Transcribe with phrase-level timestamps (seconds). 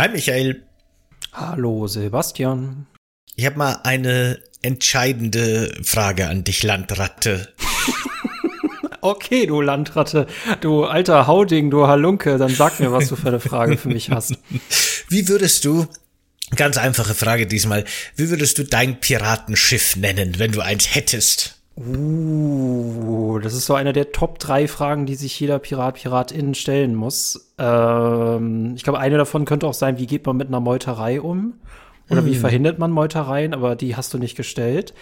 [0.00, 0.62] Hi Michael.
[1.34, 2.86] Hallo Sebastian.
[3.36, 7.52] Ich habe mal eine entscheidende Frage an dich, Landratte.
[9.02, 10.26] okay, du Landratte,
[10.62, 14.10] du alter Hauding, du Halunke, dann sag mir, was du für eine Frage für mich
[14.10, 14.38] hast.
[15.10, 15.86] Wie würdest du,
[16.56, 17.84] ganz einfache Frage diesmal,
[18.16, 21.59] wie würdest du dein Piratenschiff nennen, wenn du eins hättest?
[21.80, 26.94] Uh, das ist so eine der Top drei Fragen, die sich jeder Pirat, Piratin stellen
[26.94, 27.52] muss.
[27.58, 31.54] Ähm, ich glaube, eine davon könnte auch sein, wie geht man mit einer Meuterei um?
[32.10, 32.26] Oder mm.
[32.26, 32.40] wie hm.
[32.40, 33.54] verhindert man Meutereien?
[33.54, 34.92] Aber die hast du nicht gestellt.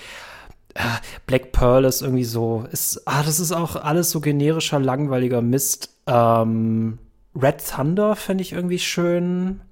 [0.74, 0.82] Äh,
[1.26, 5.96] Black Pearl ist irgendwie so, ist, ah, das ist auch alles so generischer, langweiliger Mist.
[6.06, 6.98] Ähm,
[7.34, 9.62] Red Thunder fände ich irgendwie schön.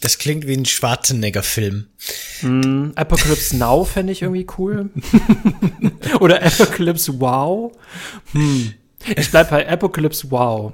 [0.00, 1.86] Das klingt wie ein Schwarzenegger-Film.
[2.42, 4.90] Mm, Apocalypse Now fände ich irgendwie cool.
[6.20, 7.72] Oder Apocalypse Wow.
[8.32, 8.74] Hm.
[9.16, 10.72] Ich bleib bei Apocalypse Wow.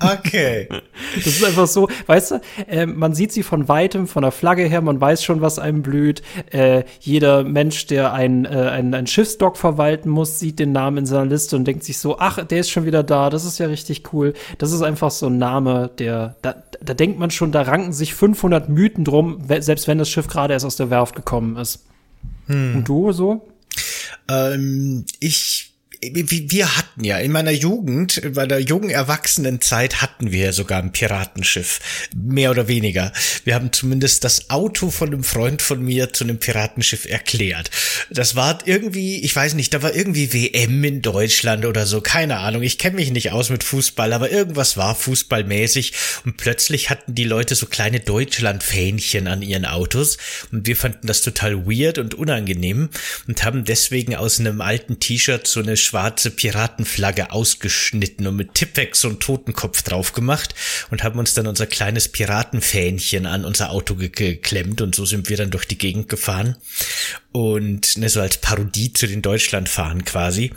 [0.00, 0.68] okay.
[1.14, 4.64] Das ist einfach so, weißt du, äh, man sieht sie von weitem, von der Flagge
[4.64, 6.22] her, man weiß schon, was einem blüht.
[6.50, 11.06] Äh, jeder Mensch, der ein, äh, ein, ein Schiffsdock verwalten muss, sieht den Namen in
[11.06, 13.66] seiner Liste und denkt sich so, ach, der ist schon wieder da, das ist ja
[13.66, 14.32] richtig cool.
[14.58, 18.14] Das ist einfach so ein Name, der, da, da denkt man schon, da ranken sich
[18.14, 21.84] 500 Mythen drum, selbst wenn das Schiff gerade erst aus der Werft gekommen ist.
[22.46, 22.76] Hm.
[22.76, 23.48] Und du so?
[24.28, 30.82] Ähm, ich wir hatten ja in meiner Jugend, bei der jungen Erwachsenenzeit hatten wir sogar
[30.82, 31.80] ein Piratenschiff.
[32.14, 33.12] Mehr oder weniger.
[33.44, 37.70] Wir haben zumindest das Auto von einem Freund von mir zu einem Piratenschiff erklärt.
[38.10, 42.38] Das war irgendwie, ich weiß nicht, da war irgendwie WM in Deutschland oder so, keine
[42.38, 42.62] Ahnung.
[42.62, 45.92] Ich kenne mich nicht aus mit Fußball, aber irgendwas war fußballmäßig
[46.24, 50.18] und plötzlich hatten die Leute so kleine Deutschland-Fähnchen an ihren Autos
[50.52, 52.90] und wir fanden das total weird und unangenehm
[53.28, 59.00] und haben deswegen aus einem alten T-Shirt so eine schwarze Piratenflagge ausgeschnitten und mit Tippex
[59.00, 60.54] so Totenkopf drauf gemacht
[60.90, 65.36] und haben uns dann unser kleines Piratenfähnchen an unser Auto geklemmt und so sind wir
[65.36, 66.56] dann durch die Gegend gefahren
[67.32, 70.52] und ne, so als Parodie zu den Deutschlandfahren quasi.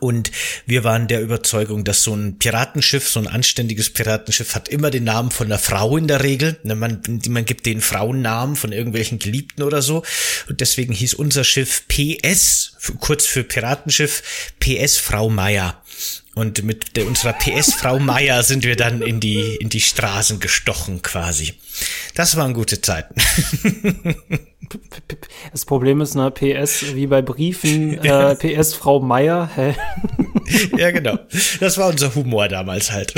[0.00, 0.30] Und
[0.66, 5.04] wir waren der Überzeugung, dass so ein Piratenschiff, so ein anständiges Piratenschiff hat immer den
[5.04, 6.58] Namen von einer Frau in der Regel.
[6.64, 10.02] Ne, man, man gibt den Frauennamen von irgendwelchen Geliebten oder so.
[10.48, 15.82] Und deswegen hieß unser Schiff PS, kurz für Piratenschiff, PS Frau Meier.
[16.38, 20.38] Und mit der, unserer PS Frau Meier sind wir dann in die, in die Straßen
[20.38, 21.54] gestochen quasi.
[22.14, 23.14] Das waren gute Zeiten.
[25.50, 29.74] Das Problem ist, ne, PS wie bei Briefen, äh, PS Frau Meier, hä?
[30.76, 31.18] Ja, genau.
[31.58, 33.14] Das war unser Humor damals halt.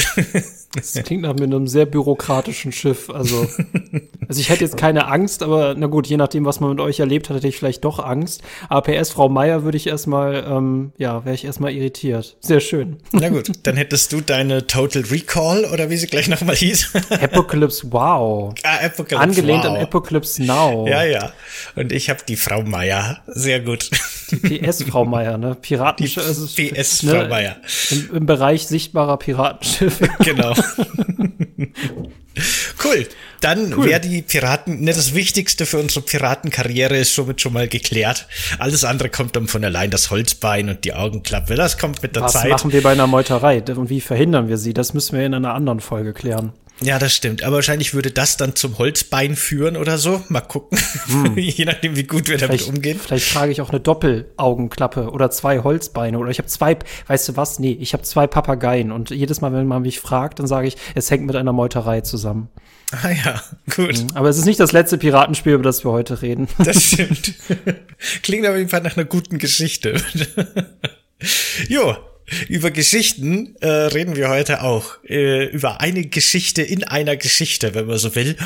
[0.72, 3.10] Das klingt nach einem sehr bürokratischen Schiff.
[3.10, 3.48] Also,
[4.28, 7.00] also ich hätte jetzt keine Angst, aber na gut, je nachdem, was man mit euch
[7.00, 8.42] erlebt hat, hätte ich vielleicht doch Angst.
[8.68, 12.36] APS Frau Meier würde ich erstmal, ähm, ja, wäre ich erstmal irritiert.
[12.40, 12.98] Sehr schön.
[13.10, 16.92] Na gut, dann hättest du deine Total Recall oder wie sie gleich nochmal hieß.
[17.10, 18.54] Apocalypse Wow.
[18.62, 19.72] Ah, Apocalypse Angelehnt wow.
[19.72, 20.86] an Apocalypse Now.
[20.86, 21.32] Ja, ja.
[21.74, 23.18] Und ich habe die Frau Meier.
[23.26, 23.90] Sehr gut.
[24.30, 25.56] Die PS Frau Meier, ne?
[25.60, 26.54] Piratenschiff.
[26.54, 27.56] PS Frau ne, Meier.
[27.90, 30.08] Im, Im Bereich sichtbarer Piratenschiffe.
[30.20, 30.54] Genau.
[32.84, 33.06] cool.
[33.40, 33.88] Dann cool.
[33.88, 38.26] wäre die Piraten, ne, das Wichtigste für unsere Piratenkarriere ist somit schon mal geklärt.
[38.58, 42.24] Alles andere kommt dann von allein, das Holzbein und die Augenklappe, das kommt mit der
[42.24, 42.50] Was Zeit.
[42.50, 44.74] Was machen wir bei einer Meuterei und wie verhindern wir sie?
[44.74, 46.52] Das müssen wir in einer anderen Folge klären.
[46.82, 47.42] Ja, das stimmt.
[47.42, 50.22] Aber wahrscheinlich würde das dann zum Holzbein führen oder so.
[50.28, 50.78] Mal gucken.
[51.06, 51.36] Hm.
[51.36, 52.98] Je nachdem, wie gut wir damit umgehen.
[52.98, 57.36] Vielleicht trage ich auch eine Doppelaugenklappe oder zwei Holzbeine oder ich habe zwei, weißt du
[57.36, 57.58] was?
[57.58, 60.76] Nee, ich habe zwei Papageien und jedes Mal, wenn man mich fragt, dann sage ich,
[60.94, 62.48] es hängt mit einer Meuterei zusammen.
[62.92, 63.42] Ah ja,
[63.74, 63.98] gut.
[63.98, 64.06] Hm.
[64.14, 66.48] Aber es ist nicht das letzte Piratenspiel, über das wir heute reden.
[66.58, 67.34] Das stimmt.
[68.22, 70.00] Klingt auf jeden Fall nach einer guten Geschichte.
[71.68, 71.96] jo,
[72.48, 75.02] über Geschichten äh, reden wir heute auch.
[75.04, 78.36] Äh, über eine Geschichte in einer Geschichte, wenn man so will.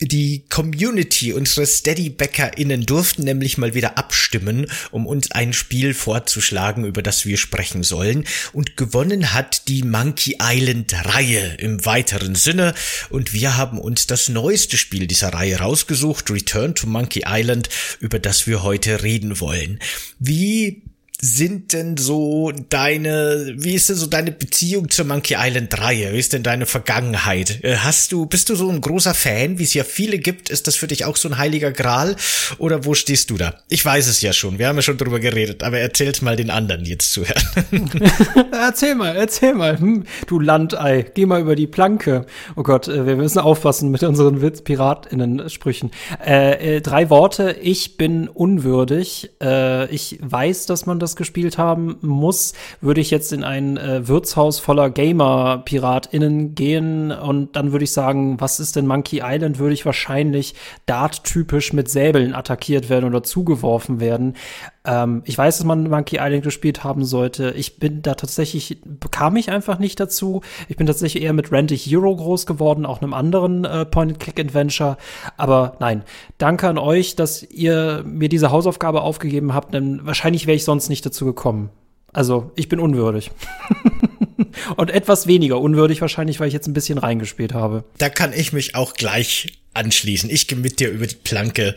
[0.00, 7.02] Die Community, unsere Steady-BäckerInnen durften nämlich mal wieder abstimmen, um uns ein Spiel vorzuschlagen, über
[7.02, 8.24] das wir sprechen sollen.
[8.52, 12.74] Und gewonnen hat die Monkey Island-Reihe im weiteren Sinne.
[13.08, 17.68] Und wir haben uns das neueste Spiel dieser Reihe rausgesucht, Return to Monkey Island,
[18.00, 19.78] über das wir heute reden wollen.
[20.18, 20.82] Wie
[21.20, 26.12] sind denn so deine, wie ist denn so deine Beziehung zur Monkey Island Reihe?
[26.12, 27.62] Wie ist denn deine Vergangenheit?
[27.62, 30.48] Äh, hast du, bist du so ein großer Fan, wie es ja viele gibt?
[30.48, 32.16] Ist das für dich auch so ein heiliger Gral?
[32.58, 33.54] Oder wo stehst du da?
[33.68, 36.50] Ich weiß es ja schon, wir haben ja schon drüber geredet, aber erzähl's mal den
[36.50, 37.42] anderen jetzt zuhören.
[38.52, 39.78] erzähl mal, erzähl mal.
[39.78, 42.26] Hm, du Landei, geh mal über die Planke.
[42.56, 45.90] Oh Gott, äh, wir müssen aufpassen mit unseren Witz-PiratInnen-Sprüchen.
[46.24, 49.30] Äh, äh, drei Worte, ich bin unwürdig.
[49.42, 53.76] Äh, ich weiß, dass man das das gespielt haben muss, würde ich jetzt in ein
[53.76, 59.58] äh, Wirtshaus voller Gamer-PiratInnen gehen und dann würde ich sagen, was ist denn Monkey Island?
[59.58, 60.54] Würde ich wahrscheinlich
[60.86, 64.36] Dart-typisch mit Säbeln attackiert werden oder zugeworfen werden.
[64.84, 67.52] Ähm, ich weiß, dass man Monkey Island gespielt haben sollte.
[67.56, 70.40] Ich bin da tatsächlich, bekam ich einfach nicht dazu.
[70.68, 74.96] Ich bin tatsächlich eher mit Randy Hero groß geworden, auch einem anderen äh, Point-and-Click-Adventure.
[75.36, 76.02] Aber nein,
[76.38, 80.88] danke an euch, dass ihr mir diese Hausaufgabe aufgegeben habt, denn wahrscheinlich wäre ich sonst
[80.88, 81.70] nicht dazu gekommen.
[82.12, 83.30] Also, ich bin unwürdig.
[84.76, 87.84] Und etwas weniger unwürdig wahrscheinlich, weil ich jetzt ein bisschen reingespielt habe.
[87.98, 90.28] Da kann ich mich auch gleich anschließen.
[90.30, 91.76] Ich gehe mit dir über die Planke,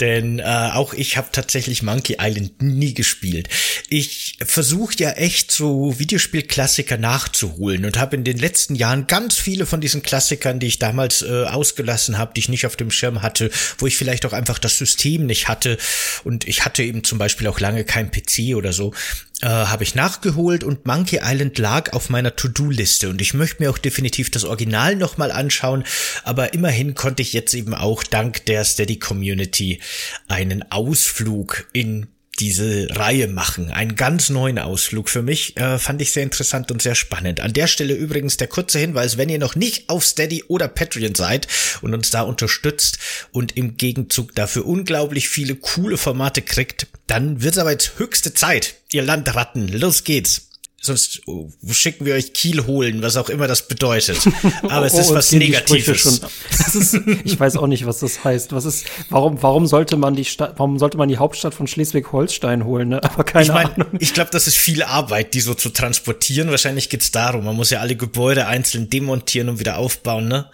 [0.00, 3.48] denn äh, auch ich habe tatsächlich Monkey Island nie gespielt.
[3.88, 9.66] Ich versuche ja echt so Videospielklassiker nachzuholen und habe in den letzten Jahren ganz viele
[9.66, 13.22] von diesen Klassikern, die ich damals äh, ausgelassen habe, die ich nicht auf dem Schirm
[13.22, 15.78] hatte, wo ich vielleicht auch einfach das System nicht hatte
[16.24, 18.92] und ich hatte eben zum Beispiel auch lange kein PC oder so,
[19.40, 23.70] äh, habe ich nachgeholt und Monkey Island lag auf meiner To-Do-Liste und ich möchte mir
[23.70, 25.84] auch definitiv das Original nochmal anschauen,
[26.24, 29.80] aber immerhin konnte ich jetzt eben auch dank der Steady Community
[30.28, 32.08] einen Ausflug in
[32.38, 33.70] diese Reihe machen.
[33.70, 35.56] Einen ganz neuen Ausflug für mich.
[35.56, 37.40] Äh, fand ich sehr interessant und sehr spannend.
[37.40, 41.14] An der Stelle übrigens der kurze Hinweis, wenn ihr noch nicht auf Steady oder Patreon
[41.14, 41.48] seid
[41.82, 42.98] und uns da unterstützt
[43.32, 48.34] und im Gegenzug dafür unglaublich viele coole Formate kriegt, dann wird es aber jetzt höchste
[48.34, 48.74] Zeit.
[48.92, 50.47] Ihr Landratten, los geht's.
[50.80, 54.18] Sonst oh, schicken wir euch Kiel holen, was auch immer das bedeutet.
[54.62, 56.06] Aber es ist oh, was Negatives.
[56.06, 58.52] Ist, ich weiß auch nicht, was das heißt.
[58.52, 62.64] Was ist, warum, warum sollte man die Stadt, warum sollte man die Hauptstadt von Schleswig-Holstein
[62.64, 62.90] holen?
[62.90, 63.02] Ne?
[63.02, 63.88] Aber keine ich mein, Ahnung.
[63.98, 66.48] Ich glaube, das ist viel Arbeit, die so zu transportieren.
[66.50, 67.44] Wahrscheinlich geht's darum.
[67.44, 70.28] Man muss ja alle Gebäude einzeln demontieren und wieder aufbauen.
[70.28, 70.48] Ne?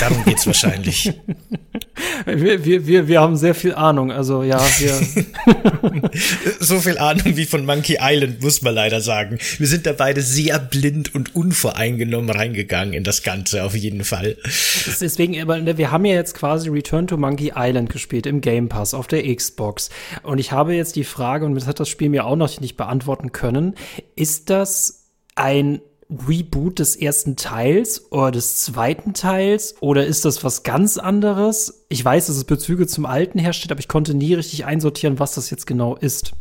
[0.00, 1.12] Darum geht's wahrscheinlich.
[2.26, 4.12] Wir, wir, wir, wir haben sehr viel Ahnung.
[4.12, 6.10] Also ja, wir.
[6.60, 9.38] so viel Ahnung wie von Monkey Island muss man leider sagen.
[9.58, 14.36] Wir sind da beide sehr blind und unvoreingenommen reingegangen in das Ganze, auf jeden Fall.
[15.00, 18.68] Deswegen, aber ne, wir haben ja jetzt quasi Return to Monkey Island gespielt im Game
[18.68, 19.90] Pass auf der Xbox.
[20.22, 22.76] Und ich habe jetzt die Frage, und das hat das Spiel mir auch noch nicht
[22.76, 23.74] beantworten können,
[24.16, 25.80] ist das ein
[26.10, 31.84] Reboot des ersten Teils oder des zweiten Teils oder ist das was ganz anderes?
[31.90, 35.34] Ich weiß, dass es Bezüge zum alten herstellt, aber ich konnte nie richtig einsortieren, was
[35.34, 36.32] das jetzt genau ist.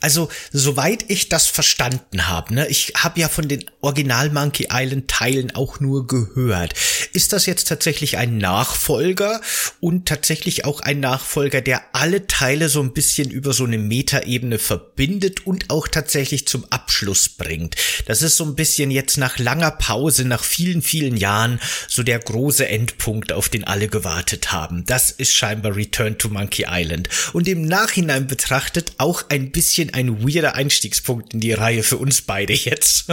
[0.00, 5.08] Also, soweit ich das verstanden habe, ne, ich habe ja von den Original Monkey Island
[5.08, 6.74] Teilen auch nur gehört.
[7.12, 9.40] Ist das jetzt tatsächlich ein Nachfolger
[9.80, 14.58] und tatsächlich auch ein Nachfolger, der alle Teile so ein bisschen über so eine Metaebene
[14.58, 17.76] verbindet und auch tatsächlich zum Abschluss bringt?
[18.06, 22.18] Das ist so ein bisschen jetzt nach langer Pause, nach vielen, vielen Jahren, so der
[22.18, 24.84] große Endpunkt, auf den alle gewartet haben.
[24.86, 27.08] Das ist scheinbar Return to Monkey Island.
[27.32, 32.20] Und im Nachhinein betrachtet auch ein bisschen ein weirder Einstiegspunkt in die Reihe für uns
[32.20, 33.06] beide jetzt.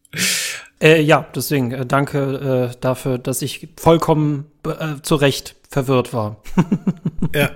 [0.80, 6.42] äh, ja, deswegen äh, danke äh, dafür, dass ich vollkommen äh, zu Recht verwirrt war.
[7.34, 7.50] ja.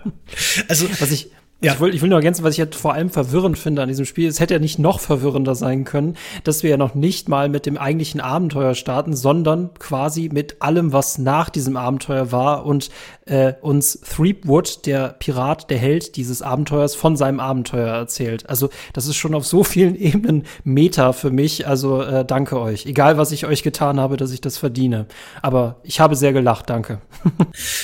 [0.68, 1.30] Also was ich
[1.62, 1.74] ja.
[1.74, 4.04] Ich, will, ich will nur ergänzen, was ich jetzt vor allem verwirrend finde an diesem
[4.04, 4.28] Spiel.
[4.28, 7.66] Es hätte ja nicht noch verwirrender sein können, dass wir ja noch nicht mal mit
[7.66, 12.90] dem eigentlichen Abenteuer starten, sondern quasi mit allem, was nach diesem Abenteuer war und
[13.32, 18.46] äh, uns Threepwood, der Pirat, der Held dieses Abenteuers, von seinem Abenteuer erzählt.
[18.48, 21.66] Also das ist schon auf so vielen Ebenen Meta für mich.
[21.66, 22.84] Also äh, danke euch.
[22.84, 25.06] Egal, was ich euch getan habe, dass ich das verdiene.
[25.40, 27.00] Aber ich habe sehr gelacht, danke.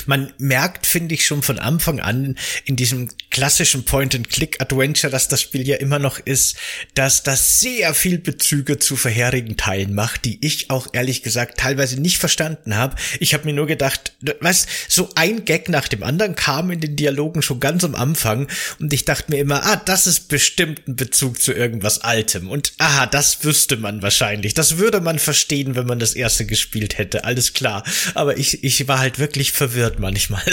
[0.07, 2.37] Man merkt, finde ich, schon von Anfang an
[2.67, 6.59] in diesem klassischen Point-and-Click-Adventure, dass das Spiel ja immer noch ist,
[6.93, 11.99] dass das sehr viel Bezüge zu vorherigen Teilen macht, die ich auch ehrlich gesagt teilweise
[11.99, 12.97] nicht verstanden habe.
[13.19, 16.97] Ich habe mir nur gedacht, was, so ein Gag nach dem anderen kam in den
[16.97, 18.49] Dialogen schon ganz am Anfang
[18.81, 22.73] und ich dachte mir immer, ah, das ist bestimmt ein Bezug zu irgendwas Altem und
[22.79, 24.55] aha, das wüsste man wahrscheinlich.
[24.55, 27.85] Das würde man verstehen, wenn man das erste gespielt hätte, alles klar.
[28.15, 30.43] Aber ich, ich war halt wirklich verwirrt manchmal.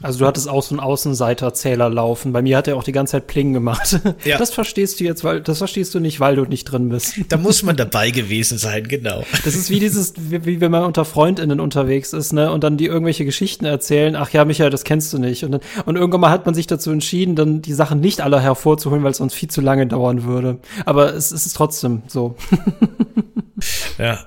[0.00, 2.32] Also du hattest auch so einen Außenseiterzähler laufen.
[2.32, 4.00] Bei mir hat er auch die ganze Zeit Pling gemacht.
[4.24, 4.38] Ja.
[4.38, 7.14] Das verstehst du jetzt, weil das verstehst du nicht, weil du nicht drin bist.
[7.28, 9.24] Da muss man dabei gewesen sein, genau.
[9.44, 12.76] Das ist wie dieses, wie, wie wenn man unter FreundInnen unterwegs ist, ne, und dann
[12.76, 14.16] die irgendwelche Geschichten erzählen.
[14.16, 15.44] Ach ja, Michael, das kennst du nicht.
[15.44, 18.40] Und, dann, und irgendwann mal hat man sich dazu entschieden, dann die Sachen nicht alle
[18.40, 20.58] hervorzuholen, weil es sonst viel zu lange dauern würde.
[20.86, 22.36] Aber es, es ist trotzdem so.
[23.96, 24.18] Ja,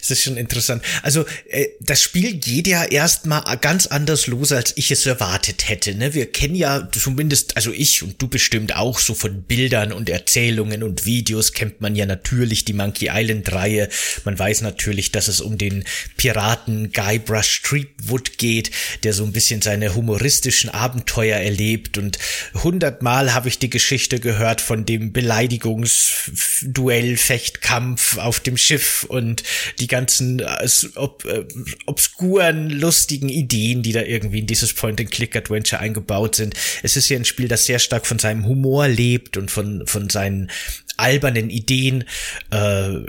[0.00, 0.82] Es ist schon interessant.
[1.02, 5.94] Also äh, das Spiel geht ja erstmal ganz anders los, als ich es erwartet hätte.
[5.94, 6.14] Ne?
[6.14, 10.82] Wir kennen ja zumindest, also ich und du bestimmt auch so von Bildern und Erzählungen
[10.82, 13.88] und Videos kennt man ja natürlich die Monkey Island Reihe.
[14.24, 15.84] Man weiß natürlich, dass es um den
[16.16, 18.70] Piraten Guybrush Threepwood geht,
[19.02, 22.18] der so ein bisschen seine humoristischen Abenteuer erlebt und
[22.54, 29.42] hundertmal habe ich die Geschichte gehört von dem Beleidigungsduell, Fechtkampf auf dem Schiff und
[29.78, 31.44] die ganzen äh, ob, äh,
[31.86, 36.54] obskuren, lustigen Ideen, die da irgendwie in dieses Point-and-Click-Adventure eingebaut sind.
[36.82, 40.10] Es ist ja ein Spiel, das sehr stark von seinem Humor lebt und von, von
[40.10, 40.50] seinen
[40.96, 42.04] albernen Ideen,
[42.50, 43.00] äh,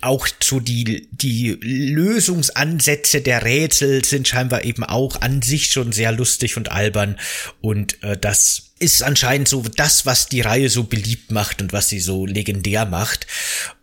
[0.00, 6.12] auch so die, die Lösungsansätze der Rätsel sind scheinbar eben auch an sich schon sehr
[6.12, 7.18] lustig und albern
[7.60, 11.88] und äh, das ist anscheinend so das, was die Reihe so beliebt macht und was
[11.88, 13.26] sie so legendär macht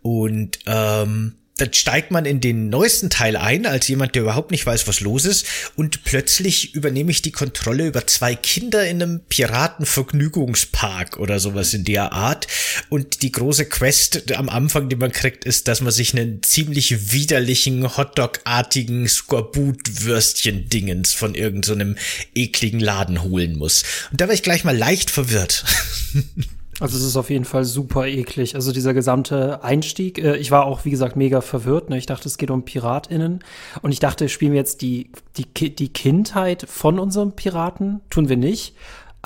[0.02, 4.66] und ähm, dann steigt man in den neuesten Teil ein, als jemand, der überhaupt nicht
[4.66, 9.20] weiß, was los ist, und plötzlich übernehme ich die Kontrolle über zwei Kinder in einem
[9.28, 12.46] Piratenvergnügungspark oder sowas in der Art.
[12.88, 17.12] Und die große Quest am Anfang, die man kriegt, ist, dass man sich einen ziemlich
[17.12, 22.00] widerlichen Hotdog-artigen Skorbut-Würstchen-Dingens von irgendeinem so
[22.34, 23.84] ekligen Laden holen muss.
[24.10, 25.64] Und da war ich gleich mal leicht verwirrt.
[26.78, 28.54] Also es ist auf jeden Fall super eklig.
[28.54, 31.88] Also dieser gesamte Einstieg, äh, ich war auch, wie gesagt, mega verwirrt.
[31.88, 31.96] Ne?
[31.96, 33.42] Ich dachte, es geht um PiratInnen.
[33.80, 38.00] Und ich dachte, spielen wir jetzt die, die, die Kindheit von unserem Piraten.
[38.10, 38.74] Tun wir nicht.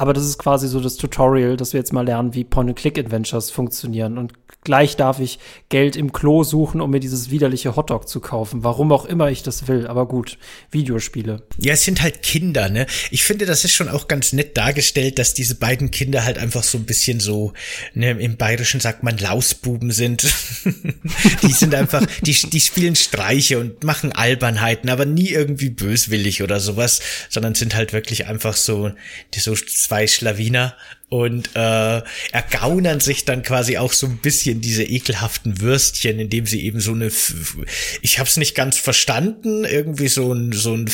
[0.01, 4.17] Aber das ist quasi so das Tutorial, dass wir jetzt mal lernen, wie Point-and-Click-Adventures funktionieren.
[4.17, 4.33] Und
[4.65, 5.39] gleich darf ich
[5.69, 8.65] Geld im Klo suchen, um mir dieses widerliche Hotdog zu kaufen.
[8.65, 9.87] Warum auch immer ich das will.
[9.87, 10.39] Aber gut,
[10.71, 11.43] Videospiele.
[11.59, 12.87] Ja, es sind halt Kinder, ne?
[13.11, 16.63] Ich finde, das ist schon auch ganz nett dargestellt, dass diese beiden Kinder halt einfach
[16.63, 17.53] so ein bisschen so,
[17.93, 20.23] ne, im Bayerischen sagt man Lausbuben sind.
[21.43, 26.59] die sind einfach, die, die spielen Streiche und machen Albernheiten, aber nie irgendwie böswillig oder
[26.59, 28.93] sowas, sondern sind halt wirklich einfach so,
[29.35, 29.55] die so
[29.91, 30.77] zwei Schlawiner
[31.09, 36.65] und äh, ergaunern sich dann quasi auch so ein bisschen diese ekelhaften Würstchen, indem sie
[36.65, 37.11] eben so eine,
[38.01, 40.89] ich habe es nicht ganz verstanden, irgendwie so ein so ein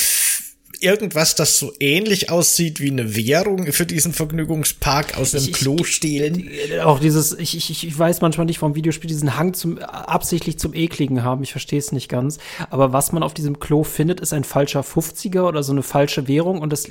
[0.82, 6.48] irgendwas, das so ähnlich aussieht wie eine Währung für diesen Vergnügungspark aus dem Klo stehlen.
[6.84, 10.74] Auch dieses, ich, ich, ich weiß manchmal nicht vom Videospiel, diesen Hang zum absichtlich zum
[10.74, 11.42] Ekligen haben.
[11.42, 12.38] Ich verstehe es nicht ganz.
[12.70, 16.28] Aber was man auf diesem Klo findet, ist ein falscher 50er oder so eine falsche
[16.28, 16.60] Währung.
[16.60, 16.88] Und das,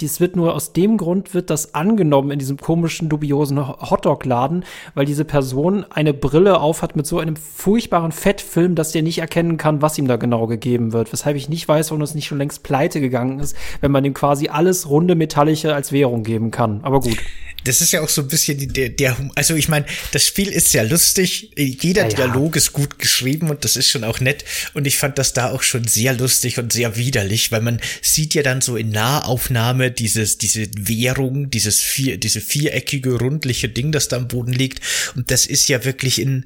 [0.00, 4.64] dies wird nur aus dem Grund wird das angenommen in diesem komischen, dubiosen Hotdog-Laden,
[4.94, 9.56] weil diese Person eine Brille aufhat mit so einem furchtbaren Fettfilm, dass der nicht erkennen
[9.56, 11.12] kann, was ihm da genau gegeben wird.
[11.12, 14.04] Weshalb ich nicht weiß, warum das nicht schon längst pleite gegangen gegangen ist, wenn man
[14.04, 16.80] ihm quasi alles runde Metallische als Währung geben kann.
[16.82, 17.18] Aber gut.
[17.64, 20.70] Das ist ja auch so ein bisschen der, der also ich meine, das Spiel ist
[20.70, 24.86] sehr lustig, jeder ja, Dialog ist gut geschrieben und das ist schon auch nett und
[24.86, 28.42] ich fand das da auch schon sehr lustig und sehr widerlich, weil man sieht ja
[28.42, 34.18] dann so in Nahaufnahme dieses, diese Währung, dieses vier, diese viereckige, rundliche Ding, das da
[34.18, 34.82] am Boden liegt
[35.16, 36.44] und das ist ja wirklich in,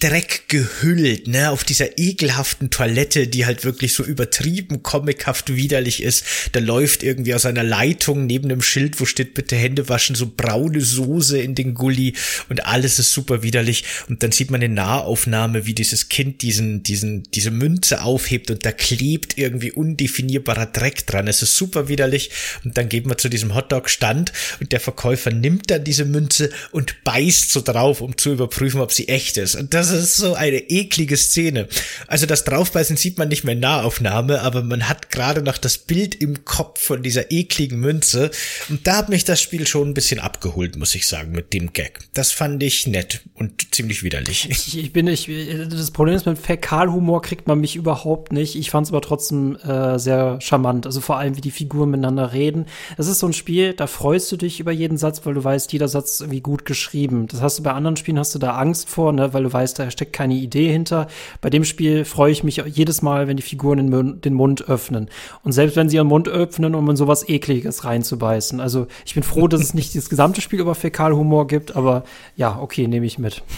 [0.00, 6.24] Dreck gehüllt, ne, auf dieser ekelhaften Toilette, die halt wirklich so übertrieben comichaft widerlich ist.
[6.52, 10.32] Da läuft irgendwie aus einer Leitung neben dem Schild, wo steht bitte Hände waschen, so
[10.34, 12.14] braune Soße in den Gully
[12.48, 13.84] und alles ist super widerlich.
[14.08, 18.64] Und dann sieht man in Nahaufnahme, wie dieses Kind diesen, diesen, diese Münze aufhebt und
[18.64, 21.28] da klebt irgendwie undefinierbarer Dreck dran.
[21.28, 22.30] Es ist super widerlich.
[22.64, 27.04] Und dann geht man zu diesem Hotdog-Stand und der Verkäufer nimmt dann diese Münze und
[27.04, 29.54] beißt so drauf, um zu überprüfen, ob sie echt ist.
[29.54, 31.68] Und das ist so eine eklige Szene.
[32.06, 35.78] Also das Draufbeißen sieht man nicht mehr in Nahaufnahme, aber man hat gerade noch das
[35.78, 38.30] Bild im Kopf von dieser ekligen Münze.
[38.68, 41.72] Und da hat mich das Spiel schon ein bisschen abgeholt, muss ich sagen, mit dem
[41.72, 42.00] Gag.
[42.12, 44.48] Das fand ich nett und ziemlich widerlich.
[44.50, 48.56] Ich, ich bin nicht, das Problem ist, mit Fäkalhumor kriegt man mich überhaupt nicht.
[48.56, 50.86] Ich fand es aber trotzdem äh, sehr charmant.
[50.86, 52.66] Also vor allem, wie die Figuren miteinander reden.
[52.96, 55.72] Das ist so ein Spiel, da freust du dich über jeden Satz, weil du weißt,
[55.72, 57.26] jeder Satz ist irgendwie gut geschrieben.
[57.26, 59.23] Das hast du bei anderen Spielen, hast du da Angst vor, ne?
[59.32, 61.06] Weil du weißt, da steckt keine Idee hinter.
[61.40, 64.68] Bei dem Spiel freue ich mich jedes Mal, wenn die Figuren den Mund, den Mund
[64.68, 65.08] öffnen.
[65.42, 68.60] Und selbst wenn sie ihren Mund öffnen, um in sowas Ekliges reinzubeißen.
[68.60, 72.04] Also ich bin froh, dass es nicht das gesamte Spiel über Fäkalhumor gibt, aber
[72.36, 73.42] ja, okay, nehme ich mit.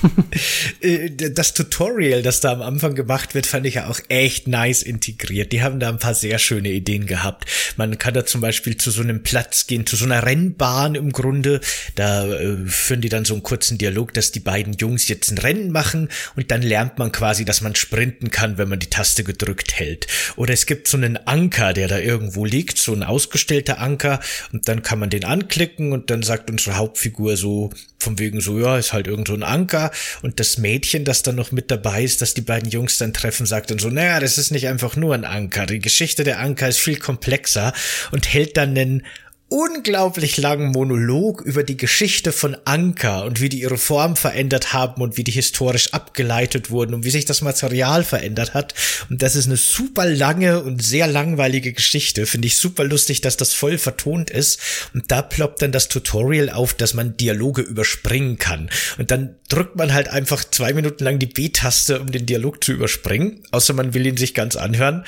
[0.80, 4.82] Äh, das Tutorial, das da am Anfang gemacht wird, fand ich ja auch echt nice
[4.82, 5.52] integriert.
[5.52, 7.46] Die haben da ein paar sehr schöne Ideen gehabt.
[7.76, 11.12] Man kann da zum Beispiel zu so einem Platz gehen, zu so einer Rennbahn im
[11.12, 11.60] Grunde.
[11.94, 15.38] Da äh, führen die dann so einen kurzen Dialog, dass die beiden Jungs jetzt ein
[15.38, 18.90] Rennen Rennen machen und dann lernt man quasi, dass man sprinten kann, wenn man die
[18.90, 20.06] Taste gedrückt hält.
[20.36, 24.20] Oder es gibt so einen Anker, der da irgendwo liegt, so ein ausgestellter Anker
[24.52, 28.58] und dann kann man den anklicken und dann sagt unsere Hauptfigur so vom wegen so,
[28.60, 29.90] ja, ist halt irgend so ein Anker
[30.22, 33.46] und das Mädchen, das dann noch mit dabei ist, dass die beiden Jungs dann treffen,
[33.46, 35.66] sagt dann so, naja, das ist nicht einfach nur ein Anker.
[35.66, 37.72] Die Geschichte der Anker ist viel komplexer
[38.12, 39.02] und hält dann einen
[39.48, 45.00] unglaublich langen Monolog über die Geschichte von Anker und wie die ihre Form verändert haben
[45.00, 48.74] und wie die historisch abgeleitet wurden und wie sich das Material verändert hat.
[49.08, 52.26] Und das ist eine super lange und sehr langweilige Geschichte.
[52.26, 54.58] Finde ich super lustig, dass das voll vertont ist.
[54.94, 58.68] Und da ploppt dann das Tutorial auf, dass man Dialoge überspringen kann.
[58.98, 62.72] Und dann drückt man halt einfach zwei Minuten lang die B-Taste, um den Dialog zu
[62.72, 63.44] überspringen.
[63.52, 65.04] Außer man will ihn sich ganz anhören.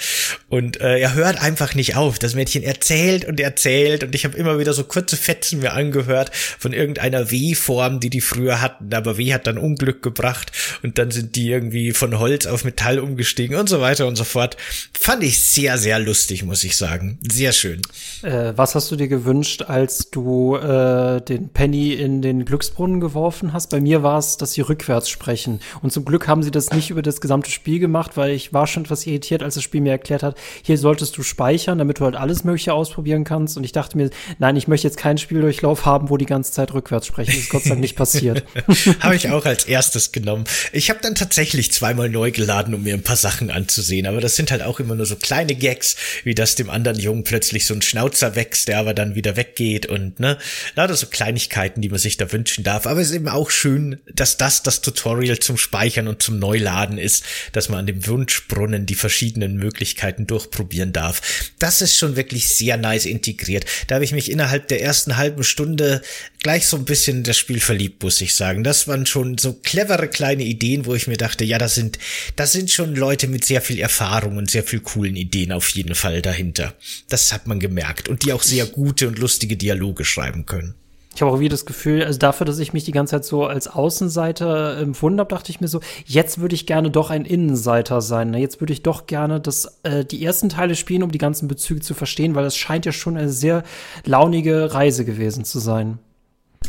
[0.48, 2.20] Und äh, er hört einfach nicht auf.
[2.20, 6.30] Das Mädchen erzählt und erzählt und ich habe immer wieder so kurze Fetzen mir angehört
[6.34, 11.10] von irgendeiner W-Form, die die früher hatten, aber W hat dann Unglück gebracht und dann
[11.10, 14.56] sind die irgendwie von Holz auf Metall umgestiegen und so weiter und so fort.
[14.98, 17.18] Fand ich sehr, sehr lustig, muss ich sagen.
[17.30, 17.82] Sehr schön.
[18.22, 23.52] Äh, was hast du dir gewünscht, als du äh, den Penny in den Glücksbrunnen geworfen
[23.52, 23.70] hast?
[23.70, 25.60] Bei mir war es, dass sie rückwärts sprechen.
[25.82, 28.66] Und zum Glück haben sie das nicht über das gesamte Spiel gemacht, weil ich war
[28.66, 32.04] schon etwas irritiert, als das Spiel mir erklärt hat, hier solltest du speichern, damit du
[32.04, 33.56] halt alles Mögliche ausprobieren kannst.
[33.56, 36.74] Und ich dachte mir, nein, ich möchte jetzt keinen Spieldurchlauf haben, wo die ganze Zeit
[36.74, 37.32] rückwärts sprechen.
[37.32, 38.44] Das ist Gott sei Dank nicht passiert.
[39.00, 40.44] habe ich auch als erstes genommen.
[40.72, 44.06] Ich habe dann tatsächlich zweimal neu geladen, um mir ein paar Sachen anzusehen.
[44.06, 47.24] Aber das sind halt auch immer nur so kleine Gags, wie das dem anderen Jungen
[47.24, 50.38] plötzlich so ein Schnauzer wächst, der aber dann wieder weggeht und ne,
[50.74, 52.86] lauter so Kleinigkeiten, die man sich da wünschen darf.
[52.86, 56.98] Aber es ist eben auch schön, dass das das Tutorial zum Speichern und zum Neuladen
[56.98, 61.50] ist, dass man an dem Wunschbrunnen die verschiedenen Möglichkeiten durchprobieren darf.
[61.58, 63.64] Das ist schon wirklich sehr nice integriert.
[63.86, 66.02] Da habe ich mich innerhalb der ersten halben Stunde
[66.40, 68.64] gleich so ein bisschen in das Spiel verliebt, muss ich sagen.
[68.64, 71.98] Das waren schon so clevere kleine Ideen, wo ich mir dachte, ja, das sind,
[72.36, 75.94] das sind schon Leute mit sehr viel Erfahrung und sehr viel coolen Ideen auf jeden
[75.94, 76.74] Fall dahinter.
[77.08, 78.08] Das hat man gemerkt.
[78.08, 80.74] Und die auch sehr gute und lustige Dialoge schreiben können.
[81.18, 83.44] Ich habe auch wieder das Gefühl, also dafür, dass ich mich die ganze Zeit so
[83.44, 88.00] als Außenseiter empfunden habe, dachte ich mir so, jetzt würde ich gerne doch ein Innenseiter
[88.02, 88.30] sein.
[88.30, 88.38] Ne?
[88.38, 91.80] Jetzt würde ich doch gerne das, äh, die ersten Teile spielen, um die ganzen Bezüge
[91.80, 93.64] zu verstehen, weil es scheint ja schon eine sehr
[94.04, 95.98] launige Reise gewesen zu sein.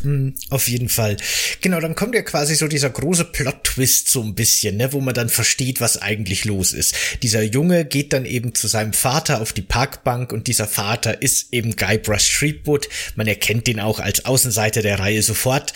[0.03, 1.17] Mm, auf jeden Fall.
[1.61, 5.13] Genau, dann kommt ja quasi so dieser große Plot-Twist so ein bisschen, ne, wo man
[5.13, 6.95] dann versteht, was eigentlich los ist.
[7.21, 11.53] Dieser Junge geht dann eben zu seinem Vater auf die Parkbank und dieser Vater ist
[11.53, 12.87] eben Guybrush Streetwood.
[13.15, 15.73] Man erkennt den auch als Außenseiter der Reihe sofort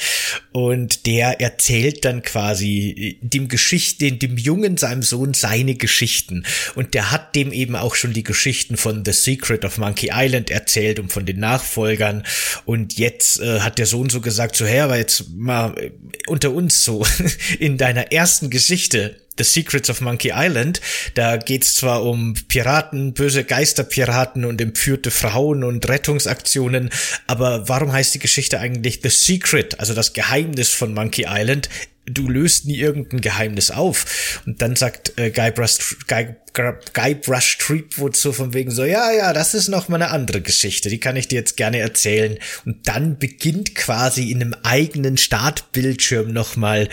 [0.52, 6.45] und der erzählt dann quasi äh, dem Geschichten, dem Jungen, seinem Sohn, seine Geschichten
[6.76, 10.49] und der hat dem eben auch schon die Geschichten von The Secret of Monkey Island
[10.49, 12.23] erzählt und von den Nachfolgern
[12.65, 15.92] und jetzt äh, hat der Sohn so gesagt, so, hey, aber jetzt mal äh,
[16.28, 17.06] unter uns so,
[17.60, 20.82] in deiner ersten Geschichte, The Secrets of Monkey Island.
[21.15, 26.89] Da geht's zwar um Piraten, böse Geisterpiraten und entführte Frauen und Rettungsaktionen,
[27.28, 31.69] aber warum heißt die Geschichte eigentlich The Secret, also das Geheimnis von Monkey Island?
[32.06, 34.41] Du löst nie irgendein Geheimnis auf.
[34.46, 39.54] Und dann sagt äh, Guybrush, Guy, Guybrush Threepwood so von wegen so, ja, ja, das
[39.54, 42.38] ist noch mal eine andere Geschichte, die kann ich dir jetzt gerne erzählen.
[42.65, 46.89] Und dann beginnt quasi in einem eigenen Startbildschirm noch mal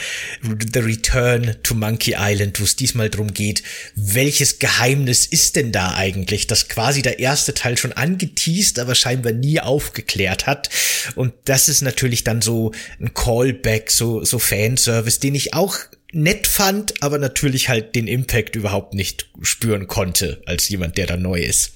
[0.73, 3.63] The Return to Monkey Island, wo es diesmal drum geht,
[3.95, 9.33] welches Geheimnis ist denn da eigentlich, das quasi der erste Teil schon angeteased, aber scheinbar
[9.33, 10.71] nie aufgeklärt hat.
[11.15, 15.77] Und das ist natürlich dann so ein Callback, so, so Fanservice, den ich auch
[16.13, 21.17] nett fand, aber natürlich halt den Impact überhaupt nicht spüren konnte, als jemand, der da
[21.17, 21.73] neu ist.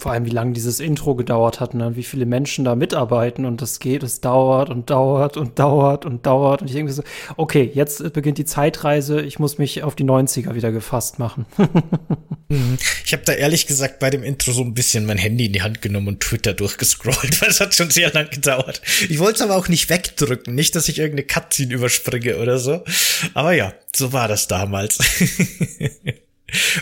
[0.00, 1.94] Vor allem, wie lange dieses Intro gedauert hat, ne?
[1.94, 6.24] wie viele Menschen da mitarbeiten und das geht, es dauert und dauert und dauert und
[6.24, 6.62] dauert.
[6.62, 7.02] Und ich denke so,
[7.36, 11.44] okay, jetzt beginnt die Zeitreise, ich muss mich auf die 90er wieder gefasst machen.
[12.52, 12.78] Mhm.
[13.04, 15.62] ich habe da ehrlich gesagt bei dem Intro so ein bisschen mein Handy in die
[15.62, 18.82] Hand genommen und Twitter durchgescrollt, weil es hat schon sehr lang gedauert.
[19.08, 22.82] Ich wollte es aber auch nicht wegdrücken, nicht, dass ich irgendeine Cutscene überspringe oder so.
[23.34, 24.98] Aber ja, so war das damals.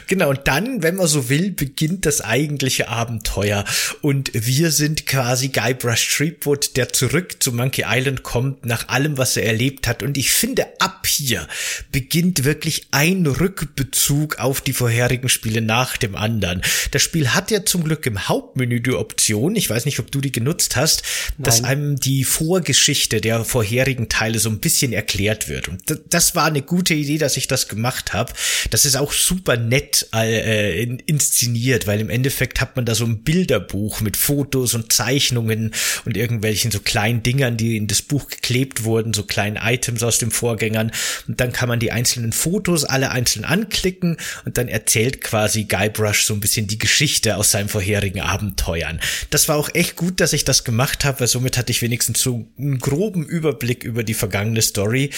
[0.06, 3.64] Genau, und dann, wenn man so will, beginnt das eigentliche Abenteuer.
[4.00, 9.36] Und wir sind quasi Guybrush Threepwood, der zurück zu Monkey Island kommt, nach allem, was
[9.36, 10.02] er erlebt hat.
[10.02, 11.46] Und ich finde, ab hier
[11.92, 16.62] beginnt wirklich ein Rückbezug auf die vorherigen Spiele nach dem anderen.
[16.90, 20.20] Das Spiel hat ja zum Glück im Hauptmenü die Option, ich weiß nicht, ob du
[20.20, 21.02] die genutzt hast,
[21.36, 21.44] Nein.
[21.44, 25.68] dass einem die Vorgeschichte der vorherigen Teile so ein bisschen erklärt wird.
[25.68, 28.32] Und das war eine gute Idee, dass ich das gemacht habe.
[28.70, 33.22] Das ist auch super nett äh, inszeniert, weil im Endeffekt hat man da so ein
[33.22, 35.72] Bilderbuch mit Fotos und Zeichnungen
[36.04, 40.18] und irgendwelchen so kleinen Dingern, die in das Buch geklebt wurden, so kleinen Items aus
[40.18, 40.92] den Vorgängern.
[41.26, 46.24] Und dann kann man die einzelnen Fotos alle einzeln anklicken und dann erzählt quasi Guybrush
[46.24, 49.00] so ein bisschen die Geschichte aus seinen vorherigen Abenteuern.
[49.30, 52.20] Das war auch echt gut, dass ich das gemacht habe, weil somit hatte ich wenigstens
[52.20, 55.10] so einen groben Überblick über die vergangene Story.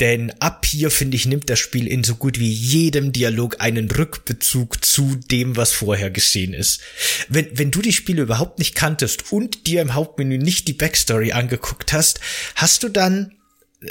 [0.00, 3.90] Denn ab hier, finde ich, nimmt das Spiel in so gut wie jedem Dialog einen
[3.90, 6.80] Rückbezug zu dem, was vorher geschehen ist.
[7.28, 11.32] Wenn, wenn du die Spiele überhaupt nicht kanntest und dir im Hauptmenü nicht die Backstory
[11.32, 12.20] angeguckt hast,
[12.54, 13.34] hast du dann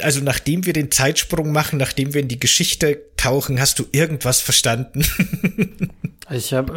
[0.00, 4.40] also nachdem wir den Zeitsprung machen, nachdem wir in die Geschichte tauchen, hast du irgendwas
[4.40, 5.04] verstanden?
[6.30, 6.72] ich habe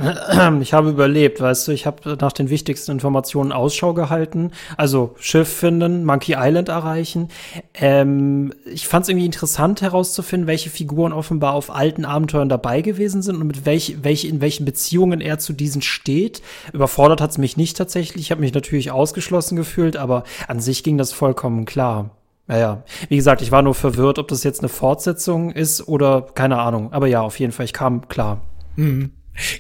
[0.62, 5.48] ich habe überlebt, weißt du, ich habe nach den wichtigsten Informationen Ausschau gehalten, also Schiff
[5.48, 7.30] finden, Monkey Island erreichen.
[7.74, 13.22] Ähm, ich fand es irgendwie interessant herauszufinden, welche Figuren offenbar auf alten Abenteuern dabei gewesen
[13.22, 16.42] sind und mit welch, welch, in welchen Beziehungen er zu diesen steht.
[16.74, 18.26] Überfordert hat es mich nicht tatsächlich.
[18.26, 22.12] Ich habe mich natürlich ausgeschlossen gefühlt, aber an sich ging das vollkommen klar.
[22.48, 26.60] Naja, wie gesagt, ich war nur verwirrt, ob das jetzt eine Fortsetzung ist oder keine
[26.60, 26.92] Ahnung.
[26.92, 28.42] Aber ja, auf jeden Fall, ich kam klar.
[28.76, 29.12] Mhm.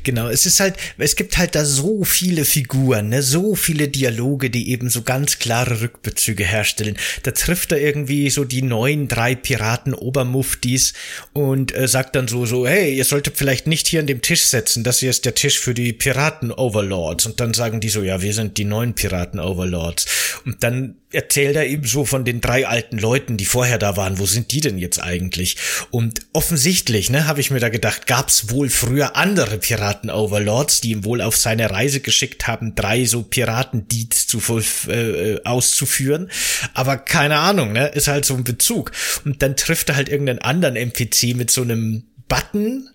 [0.03, 4.49] Genau, es ist halt, es gibt halt da so viele Figuren, ne, so viele Dialoge,
[4.49, 6.97] die eben so ganz klare Rückbezüge herstellen.
[7.23, 10.93] Da trifft er irgendwie so die neuen drei Piraten Obermuftis
[11.33, 14.43] und äh, sagt dann so, so, hey, ihr solltet vielleicht nicht hier an dem Tisch
[14.43, 17.25] setzen, das hier ist der Tisch für die Piraten Overlords.
[17.25, 20.05] Und dann sagen die so, ja, wir sind die neuen Piraten Overlords.
[20.45, 24.19] Und dann erzählt er eben so von den drei alten Leuten, die vorher da waren.
[24.19, 25.57] Wo sind die denn jetzt eigentlich?
[25.91, 31.05] Und offensichtlich, ne, habe ich mir da gedacht, gab's wohl früher andere Piraten-Overlords, die ihm
[31.05, 34.41] wohl auf seine Reise geschickt haben, drei so Piratendeeds zu
[34.89, 36.29] äh, auszuführen.
[36.73, 38.91] Aber keine Ahnung, ne, ist halt so ein Bezug.
[39.25, 42.89] Und dann trifft er halt irgendeinen anderen NPC mit so einem Button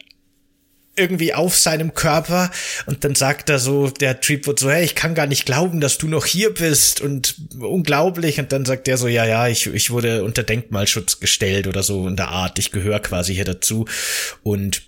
[0.99, 2.51] irgendwie auf seinem Körper
[2.87, 5.99] und dann sagt er so, der wird so, hey, ich kann gar nicht glauben, dass
[5.99, 8.39] du noch hier bist und unglaublich.
[8.39, 12.07] Und dann sagt er so, ja, ja, ich, ich wurde unter Denkmalschutz gestellt oder so
[12.09, 13.87] in der Art, ich gehöre quasi hier dazu.
[14.43, 14.88] Und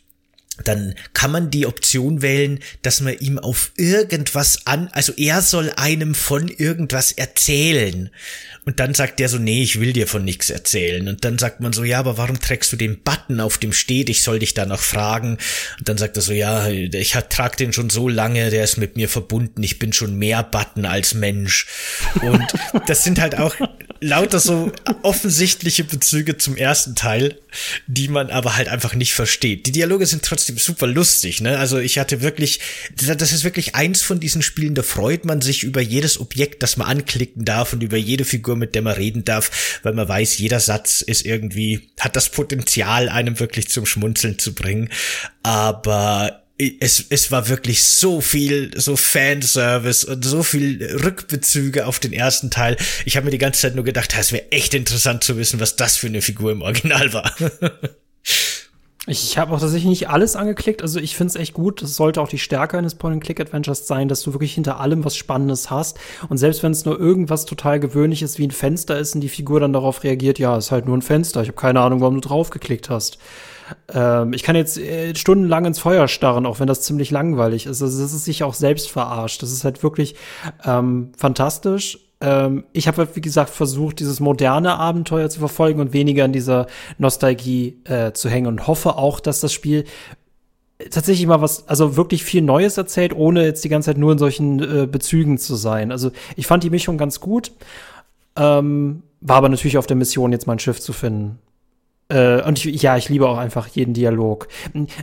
[0.68, 5.73] dann kann man die Option wählen, dass man ihm auf irgendwas an, also er soll
[5.77, 8.11] einem von irgendwas erzählen.
[8.66, 11.09] Und dann sagt der so, nee, ich will dir von nichts erzählen.
[11.09, 14.11] Und dann sagt man so, ja, aber warum trägst du den Button, auf dem steht,
[14.11, 15.38] ich soll dich da noch fragen?
[15.79, 18.96] Und dann sagt er so, ja, ich trag den schon so lange, der ist mit
[18.96, 21.66] mir verbunden, ich bin schon mehr Button als Mensch.
[22.23, 22.46] Und
[22.87, 23.55] das sind halt auch
[24.01, 27.39] lauter so offensichtliche Bezüge zum ersten Teil,
[27.87, 29.67] die man aber halt einfach nicht versteht.
[29.67, 31.59] Die Dialoge sind trotzdem super lustig, ne?
[31.59, 32.61] Also ich hatte wirklich,
[32.97, 36.77] das ist wirklich eins von diesen Spielen, da freut man sich über jedes Objekt, das
[36.77, 40.39] man anklicken darf und über jede Figur, mit der man reden darf, weil man weiß,
[40.39, 44.89] jeder Satz ist irgendwie, hat das Potenzial, einem wirklich zum Schmunzeln zu bringen.
[45.43, 46.39] Aber
[46.81, 52.51] es, es war wirklich so viel, so Fanservice und so viel Rückbezüge auf den ersten
[52.51, 52.77] Teil.
[53.05, 55.77] Ich habe mir die ganze Zeit nur gedacht, es wäre echt interessant zu wissen, was
[55.77, 57.35] das für eine Figur im Original war.
[59.07, 60.83] Ich habe auch tatsächlich nicht alles angeklickt.
[60.83, 61.81] Also ich finde es echt gut.
[61.81, 65.70] Das sollte auch die Stärke eines Point-and-Click-Adventures sein, dass du wirklich hinter allem was Spannendes
[65.70, 65.99] hast.
[66.29, 69.59] Und selbst wenn es nur irgendwas total gewöhnliches wie ein Fenster ist und die Figur
[69.59, 71.40] dann darauf reagiert, ja, ist halt nur ein Fenster.
[71.40, 73.18] Ich habe keine Ahnung, warum du draufgeklickt hast.
[73.92, 77.83] Ähm, ich kann jetzt äh, stundenlang ins Feuer starren, auch wenn das ziemlich langweilig ist.
[77.83, 79.42] Also das ist sich auch selbst verarscht.
[79.42, 80.14] Das ist halt wirklich
[80.64, 81.98] ähm, fantastisch.
[82.20, 86.66] Ähm, ich habe, wie gesagt, versucht, dieses moderne Abenteuer zu verfolgen und weniger in dieser
[86.98, 89.85] Nostalgie äh, zu hängen und hoffe auch, dass das Spiel
[90.90, 94.18] tatsächlich mal was, also wirklich viel Neues erzählt, ohne jetzt die ganze Zeit nur in
[94.18, 95.92] solchen äh, Bezügen zu sein.
[95.92, 97.52] Also ich fand die Mischung ganz gut,
[98.37, 101.38] ähm, war aber natürlich auf der Mission, jetzt mein Schiff zu finden.
[102.11, 104.49] Äh, und ich, ja, ich liebe auch einfach jeden Dialog.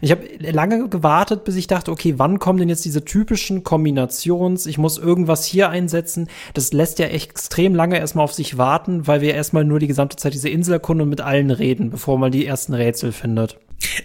[0.01, 4.65] Ich habe lange gewartet, bis ich dachte, okay, wann kommen denn jetzt diese typischen Kombinations?
[4.65, 6.29] Ich muss irgendwas hier einsetzen.
[6.53, 10.17] Das lässt ja extrem lange erstmal auf sich warten, weil wir erstmal nur die gesamte
[10.17, 13.57] Zeit diese Insel erkunden und mit allen reden, bevor man die ersten Rätsel findet.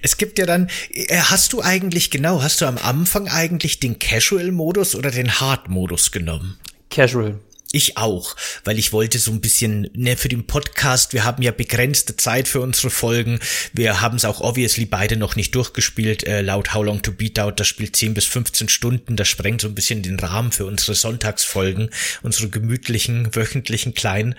[0.03, 3.99] Es gibt ja dann, äh, hast du eigentlich genau, hast du am Anfang eigentlich den
[3.99, 6.59] Casual-Modus oder den Hard-Modus genommen?
[6.91, 7.41] Casual.
[7.75, 11.53] Ich auch, weil ich wollte so ein bisschen, ne, für den Podcast, wir haben ja
[11.53, 13.41] begrenzte Zeit für unsere Folgen.
[13.73, 17.41] Wir haben es auch obviously beide noch nicht durchgespielt, äh, laut How Long to Beat
[17.41, 20.67] Out, das spielt 10 bis 15 Stunden, das sprengt so ein bisschen den Rahmen für
[20.67, 21.89] unsere Sonntagsfolgen,
[22.21, 24.35] unsere gemütlichen, wöchentlichen kleinen.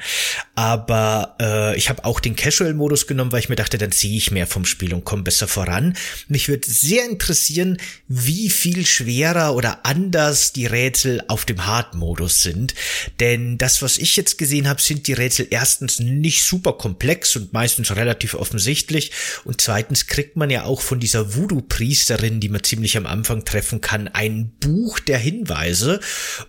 [0.53, 4.29] Aber äh, ich habe auch den Casual-Modus genommen, weil ich mir dachte, dann sehe ich
[4.29, 5.97] mehr vom Spiel und komme besser voran.
[6.27, 12.75] Mich würde sehr interessieren, wie viel schwerer oder anders die Rätsel auf dem Hard-Modus sind
[13.23, 17.53] Denn das, was ich jetzt gesehen habe, sind die Rätsel erstens nicht super komplex und
[17.53, 19.13] meistens relativ offensichtlich.
[19.45, 23.79] Und zweitens kriegt man ja auch von dieser Voodoo-Priesterin, die man ziemlich am Anfang treffen
[23.79, 26.01] kann, ein Buch der Hinweise.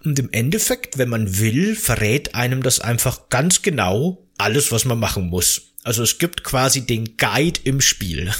[0.04, 4.98] Und im Endeffekt, wenn man will, verrät einem das einfach ganz genau alles, was man
[4.98, 5.74] machen muss.
[5.84, 8.32] Also es gibt quasi den Guide im Spiel.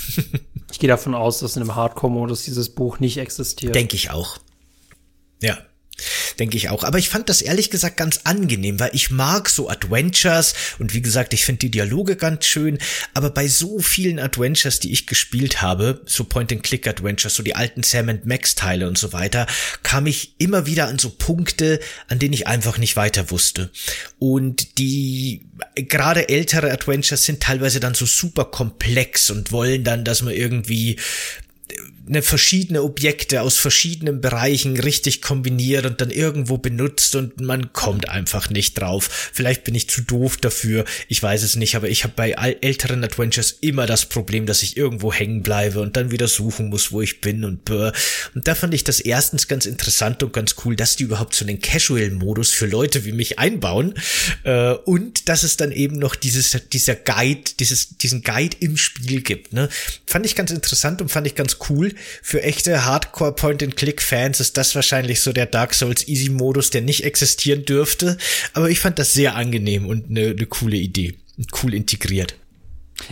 [0.73, 3.77] ich gehe davon aus, dass in einem Hardcore-Modus dieses Buch nicht existiert.
[3.77, 4.39] Denke ich auch.
[5.41, 5.57] Ja.
[6.39, 6.83] Denke ich auch.
[6.83, 11.03] Aber ich fand das ehrlich gesagt ganz angenehm, weil ich mag so Adventures und wie
[11.03, 12.79] gesagt, ich finde die Dialoge ganz schön.
[13.15, 18.21] Aber bei so vielen Adventures, die ich gespielt habe, so Point-and-Click-Adventures, so die alten Sam
[18.25, 19.47] Max-Teile und so weiter,
[19.83, 23.71] kam ich immer wieder an so Punkte, an denen ich einfach nicht weiter wusste.
[24.19, 25.43] Und die
[25.75, 30.99] gerade ältere Adventures sind teilweise dann so super komplex und wollen dann, dass man irgendwie
[32.07, 38.09] eine verschiedene Objekte aus verschiedenen Bereichen richtig kombiniert und dann irgendwo benutzt und man kommt
[38.09, 39.31] einfach nicht drauf.
[39.33, 43.03] Vielleicht bin ich zu doof dafür, ich weiß es nicht, aber ich habe bei älteren
[43.05, 47.01] Adventures immer das Problem, dass ich irgendwo hängen bleibe und dann wieder suchen muss, wo
[47.01, 47.93] ich bin und bäh.
[48.35, 51.47] Und da fand ich das erstens ganz interessant und ganz cool, dass die überhaupt so
[51.47, 53.95] einen Casual-Modus für Leute wie mich einbauen
[54.43, 59.23] äh, und dass es dann eben noch dieses dieser Guide, dieses diesen Guide im Spiel
[59.23, 59.55] gibt.
[59.55, 59.71] Ne?
[60.07, 64.75] Fand ich ganz interessant und fand ich ganz cool für echte Hardcore Point-and-Click-Fans ist das
[64.75, 68.19] wahrscheinlich so der Dark Souls Easy-Modus, der nicht existieren dürfte.
[68.53, 71.15] Aber ich fand das sehr angenehm und eine, eine coole Idee.
[71.63, 72.37] Cool integriert.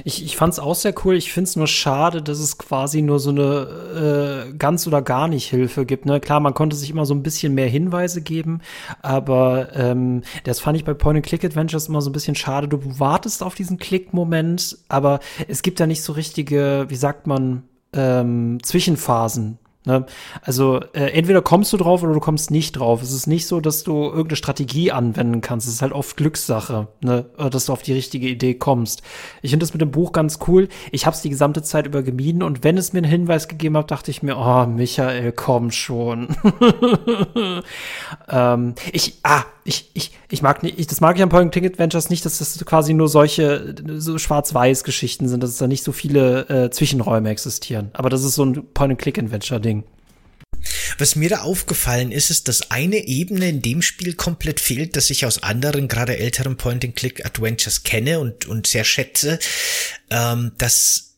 [0.05, 1.17] Ich, ich fand es auch sehr cool.
[1.17, 5.29] Ich finde es nur schade, dass es quasi nur so eine äh, ganz oder gar
[5.29, 6.07] nicht Hilfe gibt.
[6.07, 6.21] Ne?
[6.21, 8.61] Klar, man konnte sich immer so ein bisschen mehr Hinweise geben,
[9.03, 12.69] aber ähm, das fand ich bei Point-and-Click-Adventures immer so ein bisschen schade.
[12.69, 17.65] Du wartest auf diesen Klick-Moment, aber es gibt ja nicht so richtige, wie sagt man,
[17.93, 19.59] ähm, Zwischenphasen.
[19.85, 20.07] Ne?
[20.43, 23.03] Also äh, entweder kommst du drauf oder du kommst nicht drauf.
[23.03, 25.67] Es ist nicht so, dass du irgendeine Strategie anwenden kannst.
[25.67, 27.27] Es ist halt oft Glückssache, ne?
[27.51, 29.03] dass du auf die richtige Idee kommst.
[29.43, 30.69] Ich finde das mit dem Buch ganz cool.
[30.93, 33.77] Ich habe es die gesamte Zeit über gemieden und wenn es mir einen Hinweis gegeben
[33.77, 36.29] hat, dachte ich mir, oh Michael, komm schon.
[38.29, 41.65] ähm, ich, ah, ich, ich, ich mag nicht, ich, das mag ich an Point Click
[41.65, 45.85] Adventures nicht, dass das quasi nur solche so schwarz-weiß Geschichten sind, dass es da nicht
[45.85, 47.91] so viele äh, Zwischenräume existieren.
[47.93, 49.85] Aber das ist so ein Point Click Adventure Ding.
[50.99, 55.11] Was mir da aufgefallen ist, ist, dass eine Ebene in dem Spiel komplett fehlt, dass
[55.11, 59.39] ich aus anderen, gerade älteren Point-and-Click-Adventures kenne und, und sehr schätze,
[60.11, 61.12] ähm, dass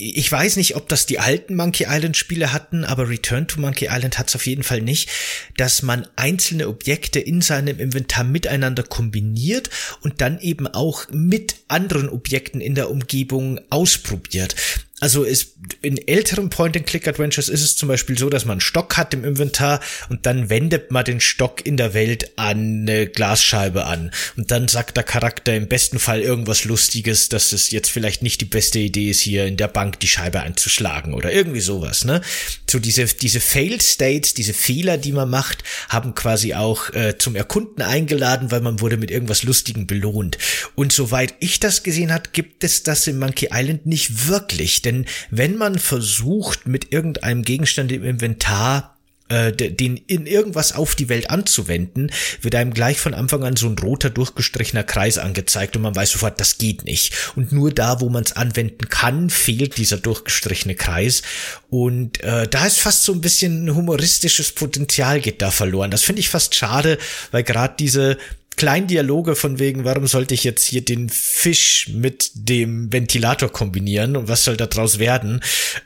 [0.00, 3.88] ich weiß nicht, ob das die alten Monkey Island Spiele hatten, aber Return to Monkey
[3.90, 5.10] Island hat es auf jeden Fall nicht,
[5.56, 9.70] dass man einzelne Objekte in seinem Inventar miteinander kombiniert
[10.02, 14.54] und dann eben auch mit anderen Objekten in der Umgebung ausprobiert
[15.00, 19.14] also ist in älteren Point-and-Click-Adventures ist es zum Beispiel so, dass man einen Stock hat
[19.14, 24.10] im Inventar und dann wendet man den Stock in der Welt an eine Glasscheibe an
[24.36, 28.40] und dann sagt der Charakter im besten Fall irgendwas Lustiges, dass es jetzt vielleicht nicht
[28.40, 32.20] die beste Idee ist, hier in der Bank die Scheibe einzuschlagen oder irgendwie sowas, ne?
[32.68, 37.36] So diese diese Failed States, diese Fehler, die man macht, haben quasi auch äh, zum
[37.36, 40.38] Erkunden eingeladen, weil man wurde mit irgendwas Lustigem belohnt.
[40.74, 45.04] Und soweit ich das gesehen hat, gibt es das in Monkey Island nicht wirklich denn
[45.30, 48.96] wenn man versucht, mit irgendeinem Gegenstand im Inventar
[49.28, 53.66] äh, den in irgendwas auf die Welt anzuwenden, wird einem gleich von Anfang an so
[53.68, 57.14] ein roter durchgestrichener Kreis angezeigt und man weiß sofort, das geht nicht.
[57.36, 61.20] Und nur da, wo man es anwenden kann, fehlt dieser durchgestrichene Kreis.
[61.68, 65.90] Und äh, da ist fast so ein bisschen humoristisches Potenzial geht da verloren.
[65.90, 66.96] Das finde ich fast schade,
[67.30, 68.16] weil gerade diese
[68.58, 74.28] Kleindialoge von wegen, warum sollte ich jetzt hier den Fisch mit dem Ventilator kombinieren und
[74.28, 75.40] was soll da draus werden?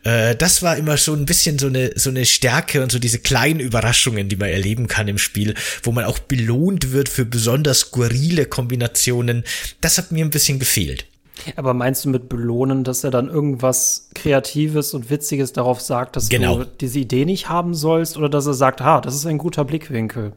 [0.04, 3.18] Äh, das war immer so ein bisschen so eine, so eine Stärke und so diese
[3.18, 7.80] kleinen Überraschungen, die man erleben kann im Spiel, wo man auch belohnt wird für besonders
[7.80, 9.44] skurrile Kombinationen.
[9.82, 11.04] Das hat mir ein bisschen gefehlt.
[11.56, 16.30] Aber meinst du mit belohnen, dass er dann irgendwas Kreatives und Witziges darauf sagt, dass
[16.30, 16.58] genau.
[16.58, 19.64] du diese Idee nicht haben sollst, oder dass er sagt, ha, das ist ein guter
[19.64, 20.32] Blickwinkel?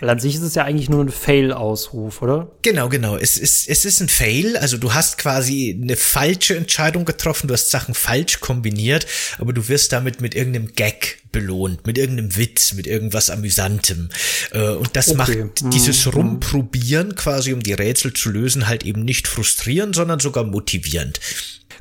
[0.00, 2.50] Weil an sich ist es ja eigentlich nur ein Fail-Ausruf, oder?
[2.62, 3.16] Genau, genau.
[3.16, 4.56] Es ist, es ist ein Fail.
[4.56, 9.06] Also du hast quasi eine falsche Entscheidung getroffen, du hast Sachen falsch kombiniert,
[9.38, 14.10] aber du wirst damit mit irgendeinem Gag belohnt, mit irgendeinem Witz, mit irgendwas Amüsantem.
[14.52, 15.16] Äh, und das okay.
[15.44, 16.12] macht dieses mhm.
[16.12, 21.18] Rumprobieren quasi, um die Rätsel zu lösen, halt eben nicht frustrierend, sondern sogar motivierend.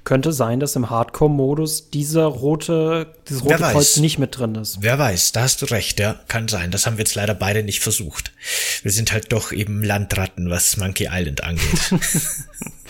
[0.03, 4.79] Könnte sein, dass im Hardcore-Modus dieser rote, dieses rote Kreuz nicht mit drin ist.
[4.81, 6.71] Wer weiß, da hast du recht, ja, kann sein.
[6.71, 8.31] Das haben wir jetzt leider beide nicht versucht.
[8.81, 11.93] Wir sind halt doch eben Landratten, was Monkey Island angeht.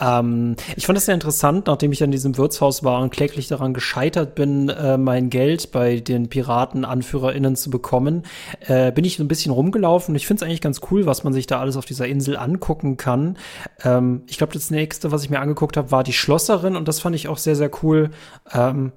[0.00, 3.74] ähm, ich fand es sehr interessant, nachdem ich an diesem Wirtshaus war und kläglich daran
[3.74, 8.22] gescheitert bin, äh, mein Geld bei den Piraten-AnführerInnen zu bekommen,
[8.60, 10.14] äh, bin ich so ein bisschen rumgelaufen.
[10.14, 12.96] Ich finde es eigentlich ganz cool, was man sich da alles auf dieser Insel angucken
[12.96, 13.36] kann.
[13.82, 17.00] Ähm, ich glaube, das nächste, was ich mir angeguckt habe, war die Schlosserin und das
[17.00, 18.10] fand ich auch sehr, sehr cool.
[18.52, 18.92] Ähm,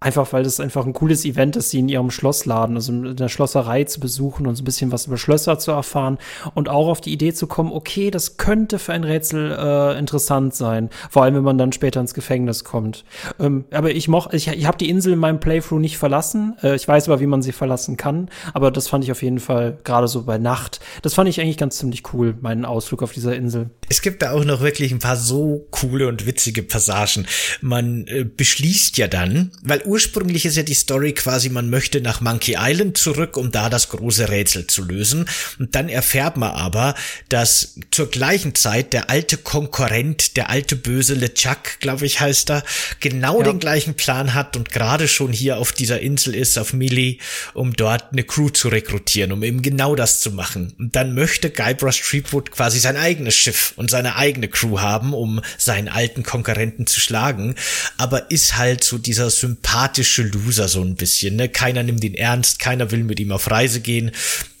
[0.00, 3.28] Einfach weil das einfach ein cooles Event ist, sie in ihrem Schlossladen, also in der
[3.28, 6.18] Schlosserei zu besuchen und so ein bisschen was über Schlösser zu erfahren
[6.54, 10.54] und auch auf die Idee zu kommen, okay, das könnte für ein Rätsel äh, interessant
[10.54, 13.04] sein, vor allem wenn man dann später ins Gefängnis kommt.
[13.40, 16.54] Ähm, aber ich moch, ich, ich habe die Insel in meinem Playthrough nicht verlassen.
[16.62, 19.40] Äh, ich weiß aber, wie man sie verlassen kann, aber das fand ich auf jeden
[19.40, 20.78] Fall gerade so bei Nacht.
[21.02, 23.70] Das fand ich eigentlich ganz ziemlich cool, meinen Ausflug auf dieser Insel.
[23.88, 27.26] Es gibt da auch noch wirklich ein paar so coole und witzige Passagen.
[27.60, 32.20] Man äh, beschließt ja dann, weil ursprünglich ist ja die Story quasi, man möchte nach
[32.20, 35.28] Monkey Island zurück, um da das große Rätsel zu lösen.
[35.58, 36.94] Und dann erfährt man aber,
[37.28, 42.62] dass zur gleichen Zeit der alte Konkurrent, der alte böse LeChuck, glaube ich, heißt er,
[43.00, 43.44] genau ja.
[43.46, 47.18] den gleichen Plan hat und gerade schon hier auf dieser Insel ist, auf Millie,
[47.54, 50.74] um dort eine Crew zu rekrutieren, um eben genau das zu machen.
[50.78, 55.40] Und dann möchte Guybrush Threepwood quasi sein eigenes Schiff und seine eigene Crew haben, um
[55.56, 57.54] seinen alten Konkurrenten zu schlagen,
[57.96, 59.77] aber ist halt so dieser sympathische
[60.24, 61.48] Loser so ein bisschen, ne?
[61.48, 64.10] Keiner nimmt ihn ernst, keiner will mit ihm auf Reise gehen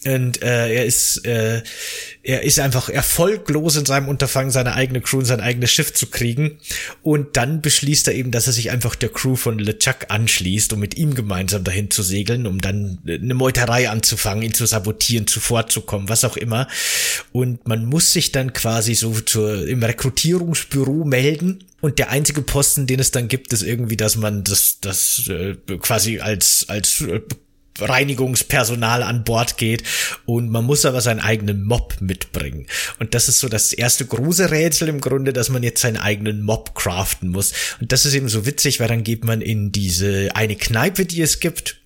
[0.04, 1.62] und äh, er ist äh,
[2.22, 6.06] er ist einfach erfolglos in seinem Unterfangen, seine eigene Crew und sein eigenes Schiff zu
[6.06, 6.58] kriegen.
[7.02, 10.80] Und dann beschließt er eben, dass er sich einfach der Crew von LeChuck anschließt, um
[10.80, 16.08] mit ihm gemeinsam dahin zu segeln, um dann eine Meuterei anzufangen, ihn zu sabotieren, zuvorzukommen,
[16.10, 16.68] was auch immer.
[17.32, 22.86] Und man muss sich dann quasi so zur, im Rekrutierungsbüro melden und der einzige Posten,
[22.86, 27.20] den es dann gibt, ist irgendwie, dass man das, das äh, quasi als, als äh,
[27.80, 29.82] Reinigungspersonal an Bord geht
[30.26, 32.66] und man muss aber seinen eigenen Mob mitbringen.
[32.98, 36.42] Und das ist so das erste große Rätsel im Grunde, dass man jetzt seinen eigenen
[36.42, 37.52] Mob craften muss.
[37.80, 41.22] Und das ist eben so witzig, weil dann geht man in diese eine Kneipe, die
[41.22, 41.76] es gibt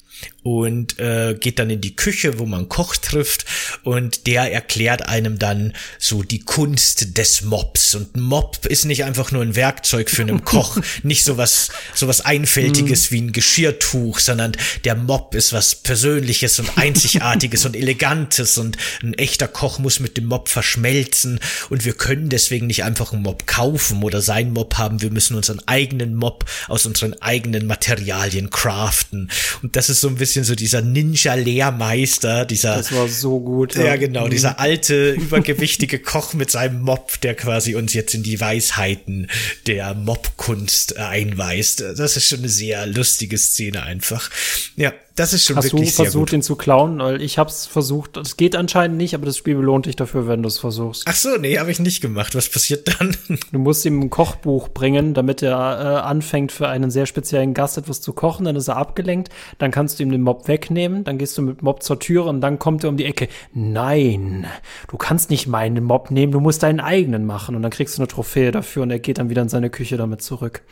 [0.42, 3.44] und äh, geht dann in die Küche, wo man Koch trifft
[3.84, 7.94] und der erklärt einem dann so die Kunst des Mobs.
[7.94, 13.10] Und Mob ist nicht einfach nur ein Werkzeug für einen Koch, nicht sowas sowas einfältiges
[13.10, 13.14] mm.
[13.14, 14.52] wie ein Geschirrtuch, sondern
[14.84, 20.16] der Mob ist was persönliches und einzigartiges und elegantes und ein echter Koch muss mit
[20.16, 21.38] dem Mob verschmelzen.
[21.70, 25.36] Und wir können deswegen nicht einfach einen Mob kaufen oder seinen Mob haben, wir müssen
[25.36, 29.30] unseren eigenen Mob aus unseren eigenen Materialien craften.
[29.62, 32.76] Und das ist so ein bisschen so dieser Ninja-Lehrmeister, dieser.
[32.76, 33.74] Das war so gut.
[33.76, 34.58] Ja, ja genau, dieser mhm.
[34.58, 39.28] alte, übergewichtige Koch mit seinem Mob, der quasi uns jetzt in die Weisheiten
[39.66, 41.80] der Mobkunst einweist.
[41.80, 44.30] Das ist schon eine sehr lustige Szene einfach.
[44.76, 46.98] Ja, das ist schon Hast wirklich du versucht, ihn zu klauen?
[46.98, 48.16] Weil ich hab's versucht.
[48.16, 51.04] Es geht anscheinend nicht, aber das Spiel belohnt dich dafür, wenn du es versuchst.
[51.06, 52.34] Ach so, nee, habe ich nicht gemacht.
[52.34, 53.16] Was passiert dann?
[53.52, 57.76] Du musst ihm ein Kochbuch bringen, damit er äh, anfängt, für einen sehr speziellen Gast
[57.76, 58.46] etwas zu kochen.
[58.46, 59.28] Dann ist er abgelenkt.
[59.58, 61.04] Dann kannst du ihm den Mob wegnehmen.
[61.04, 63.28] Dann gehst du mit Mob zur Türe und dann kommt er um die Ecke.
[63.52, 64.46] Nein,
[64.88, 66.32] du kannst nicht meinen Mob nehmen.
[66.32, 67.54] Du musst deinen eigenen machen.
[67.54, 69.98] Und dann kriegst du eine Trophäe dafür und er geht dann wieder in seine Küche
[69.98, 70.62] damit zurück.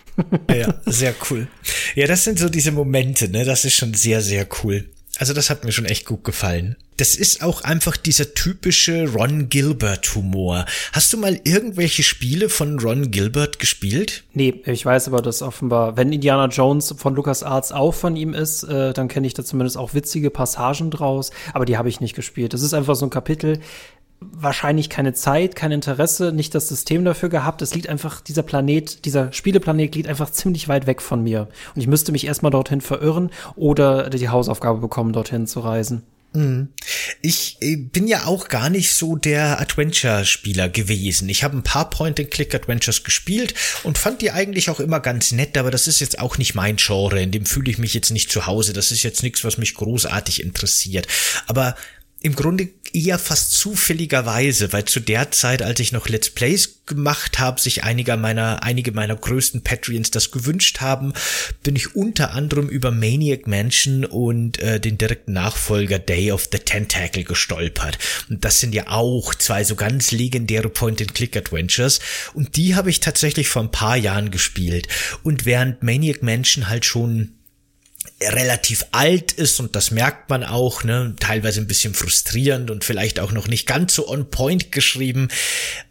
[0.50, 1.48] ja, sehr cool.
[1.94, 3.44] Ja, das sind so diese Momente, ne?
[3.44, 4.29] Das ist schon sehr, sehr
[4.62, 4.88] cool.
[5.18, 6.76] Also das hat mir schon echt gut gefallen.
[6.96, 10.66] Das ist auch einfach dieser typische Ron Gilbert Humor.
[10.92, 14.24] Hast du mal irgendwelche Spiele von Ron Gilbert gespielt?
[14.34, 18.34] Nee, ich weiß aber, dass offenbar, wenn Indiana Jones von Lucas Arts auch von ihm
[18.34, 22.00] ist, äh, dann kenne ich da zumindest auch witzige Passagen draus, aber die habe ich
[22.00, 22.54] nicht gespielt.
[22.54, 23.60] Das ist einfach so ein Kapitel,
[24.20, 27.62] wahrscheinlich keine Zeit, kein Interesse, nicht das System dafür gehabt.
[27.62, 31.48] Es liegt einfach, dieser Planet, dieser Spieleplanet liegt einfach ziemlich weit weg von mir.
[31.74, 36.02] Und ich müsste mich erstmal dorthin verirren oder die Hausaufgabe bekommen, dorthin zu reisen.
[36.32, 36.68] Mhm.
[37.22, 41.28] Ich äh, bin ja auch gar nicht so der Adventure-Spieler gewesen.
[41.28, 45.72] Ich habe ein paar Point-and-Click-Adventures gespielt und fand die eigentlich auch immer ganz nett, aber
[45.72, 48.46] das ist jetzt auch nicht mein Genre, in dem fühle ich mich jetzt nicht zu
[48.46, 48.72] Hause.
[48.72, 51.08] Das ist jetzt nichts, was mich großartig interessiert.
[51.48, 51.74] Aber
[52.22, 57.38] im Grunde eher fast zufälligerweise, weil zu der Zeit, als ich noch Let's Plays gemacht
[57.38, 61.14] habe, sich einiger meiner, einige meiner größten Patreons das gewünscht haben,
[61.62, 66.58] bin ich unter anderem über Maniac Mansion und äh, den direkten Nachfolger Day of the
[66.58, 67.98] Tentacle gestolpert.
[68.28, 72.00] Und das sind ja auch zwei so ganz legendäre Point-and-Click-Adventures.
[72.34, 74.88] Und die habe ich tatsächlich vor ein paar Jahren gespielt.
[75.22, 77.32] Und während Maniac Mansion halt schon
[78.22, 83.18] relativ alt ist und das merkt man auch, ne, teilweise ein bisschen frustrierend und vielleicht
[83.18, 85.28] auch noch nicht ganz so on point geschrieben,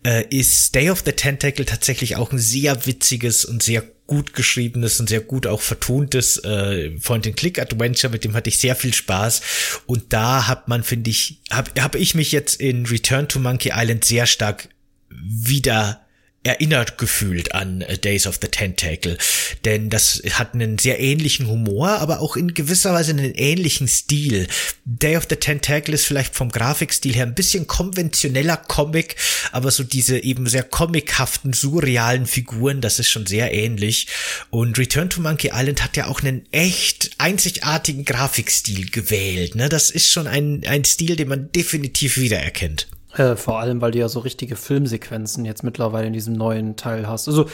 [0.05, 4.99] äh, ist Day of the Tentacle tatsächlich auch ein sehr witziges und sehr gut geschriebenes
[4.99, 9.41] und sehr gut auch vertontes äh, Point-and-Click-Adventure, mit dem hatte ich sehr viel Spaß.
[9.85, 13.71] Und da hat man, finde ich, habe hab ich mich jetzt in Return to Monkey
[13.73, 14.69] Island sehr stark
[15.09, 16.01] wieder
[16.43, 19.17] erinnert gefühlt an äh, Days of the Tentacle,
[19.65, 24.47] denn das hat einen sehr ähnlichen Humor, aber auch in gewisser Weise einen ähnlichen Stil.
[24.85, 29.15] Day of the Tentacle ist vielleicht vom Grafikstil her ein bisschen konventioneller Comic,
[29.51, 34.07] aber so diese eben sehr comichaften, surrealen Figuren, das ist schon sehr ähnlich.
[34.49, 39.55] Und Return to Monkey Island hat ja auch einen echt einzigartigen Grafikstil gewählt.
[39.55, 39.67] Ne?
[39.67, 42.87] Das ist schon ein, ein Stil, den man definitiv wiedererkennt.
[43.15, 47.07] Äh, vor allem, weil du ja so richtige Filmsequenzen jetzt mittlerweile in diesem neuen Teil
[47.07, 47.27] hast.
[47.27, 47.47] Also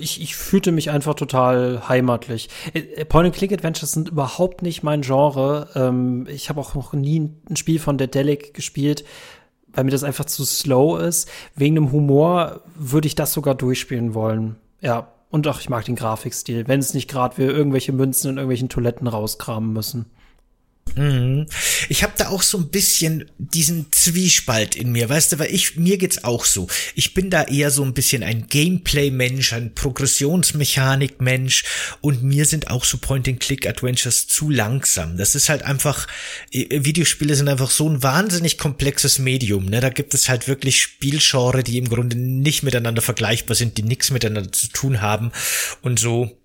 [0.00, 2.48] ich, ich fühlte mich einfach total heimatlich.
[2.74, 5.68] Äh, äh, Point-and-Click-Adventures sind überhaupt nicht mein Genre.
[5.76, 9.04] Ähm, ich habe auch noch nie ein Spiel von Dedelic gespielt,
[9.72, 11.28] weil mir das einfach zu slow ist.
[11.54, 14.56] Wegen dem Humor würde ich das sogar durchspielen wollen.
[14.80, 18.36] Ja, und auch ich mag den Grafikstil, wenn es nicht gerade wir irgendwelche Münzen in
[18.38, 20.06] irgendwelchen Toiletten rauskramen müssen.
[20.96, 21.46] Mhm.
[21.90, 25.76] Ich habe da auch so ein bisschen diesen Zwiespalt in mir, weißt du, weil ich
[25.76, 26.68] mir geht's auch so.
[26.94, 31.64] Ich bin da eher so ein bisschen ein Gameplay-Mensch, ein Progressionsmechanik-Mensch
[32.00, 35.18] und mir sind auch so Point-and-Click-Adventures zu langsam.
[35.18, 36.06] Das ist halt einfach
[36.50, 39.66] äh, Videospiele sind einfach so ein wahnsinnig komplexes Medium.
[39.66, 39.80] Ne?
[39.80, 44.10] Da gibt es halt wirklich Spielgenre, die im Grunde nicht miteinander vergleichbar sind, die nichts
[44.10, 45.30] miteinander zu tun haben
[45.82, 46.38] und so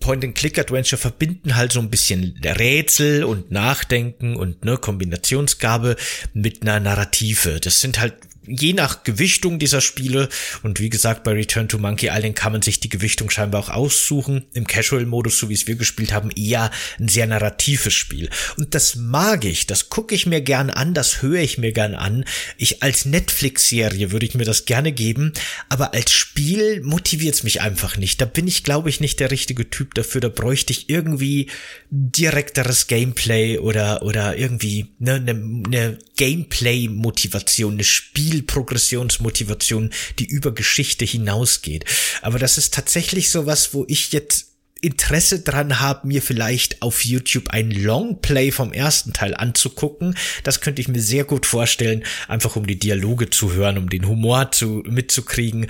[0.00, 5.96] Point-and-Click-Adventure verbinden halt so ein bisschen Rätsel und Nachdenken und ne Kombinationsgabe
[6.34, 7.60] mit einer Narrative.
[7.60, 8.14] Das sind halt
[8.46, 10.28] je nach Gewichtung dieser Spiele
[10.62, 13.70] und wie gesagt bei Return to Monkey Island kann man sich die Gewichtung scheinbar auch
[13.70, 14.44] aussuchen.
[14.54, 18.30] Im Casual-Modus, so wie es wir gespielt haben, eher ein sehr narratives Spiel.
[18.56, 21.94] Und das mag ich, das gucke ich mir gern an, das höre ich mir gern
[21.94, 22.24] an.
[22.56, 25.32] Ich als Netflix-Serie würde ich mir das gerne geben,
[25.68, 28.20] aber als Spiel motiviert es mich einfach nicht.
[28.20, 30.20] Da bin ich, glaube ich, nicht der richtige Typ dafür.
[30.20, 31.48] Da bräuchte ich irgendwie
[31.90, 41.04] direkteres Gameplay oder oder irgendwie ne, ne, ne Gameplay-Motivation, eine Spiel Spielprogressionsmotivation, die über Geschichte
[41.04, 41.84] hinausgeht.
[42.22, 47.48] Aber das ist tatsächlich sowas, wo ich jetzt Interesse dran habe, mir vielleicht auf YouTube
[47.48, 50.14] ein Longplay vom ersten Teil anzugucken.
[50.44, 54.06] Das könnte ich mir sehr gut vorstellen, einfach um die Dialoge zu hören, um den
[54.06, 55.66] Humor zu mitzukriegen.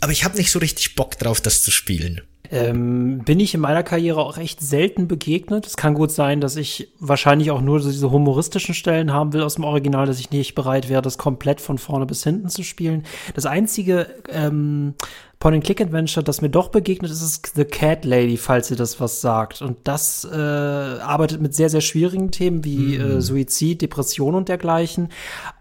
[0.00, 2.20] Aber ich habe nicht so richtig Bock drauf, das zu spielen.
[2.50, 5.66] Ähm, bin ich in meiner Karriere auch recht selten begegnet.
[5.66, 9.56] Es kann gut sein, dass ich wahrscheinlich auch nur diese humoristischen Stellen haben will aus
[9.56, 13.04] dem Original, dass ich nicht bereit wäre, das komplett von vorne bis hinten zu spielen.
[13.34, 14.94] Das einzige ähm,
[15.40, 19.62] Point-and-Click-Adventure, das mir doch begegnet ist, ist The Cat Lady, falls ihr das was sagt.
[19.62, 23.00] Und das äh, arbeitet mit sehr, sehr schwierigen Themen wie mm.
[23.00, 25.10] äh, Suizid, Depression und dergleichen.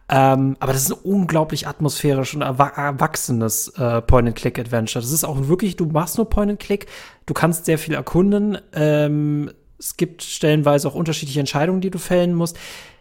[0.10, 5.04] Ähm, aber das ist ein unglaublich atmosphärisch und erwachsenes äh, Point-and-Click-Adventure.
[5.04, 6.86] Das ist auch wirklich, du machst nur Point-and-Click,
[7.26, 8.58] du kannst sehr viel erkunden.
[8.74, 12.58] Ähm, es gibt stellenweise auch unterschiedliche Entscheidungen, die du fällen musst.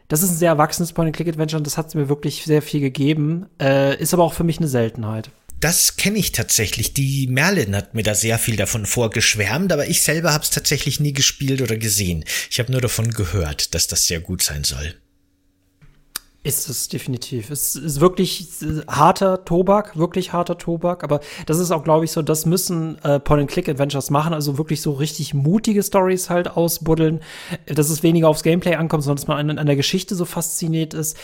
[0.08, 3.46] Das ist ein sehr erwachsenes Point-and-Click-Adventure und das hat mir wirklich sehr viel gegeben.
[3.60, 5.30] Äh, ist aber auch für mich eine Seltenheit.
[5.60, 6.92] Das kenne ich tatsächlich.
[6.92, 11.00] Die Merlin hat mir da sehr viel davon vorgeschwärmt, aber ich selber habe es tatsächlich
[11.00, 12.24] nie gespielt oder gesehen.
[12.50, 14.94] Ich habe nur davon gehört, dass das sehr gut sein soll.
[16.46, 17.50] Ist es definitiv.
[17.50, 18.48] Es ist wirklich
[18.86, 21.02] harter Tobak, wirklich harter Tobak.
[21.02, 24.32] Aber das ist auch, glaube ich, so, das müssen äh, Point-and-Click-Adventures machen.
[24.32, 27.20] Also wirklich so richtig mutige Stories halt ausbuddeln.
[27.66, 30.94] Dass es weniger aufs Gameplay ankommt, sondern dass man an, an der Geschichte so fasziniert
[30.94, 31.16] ist.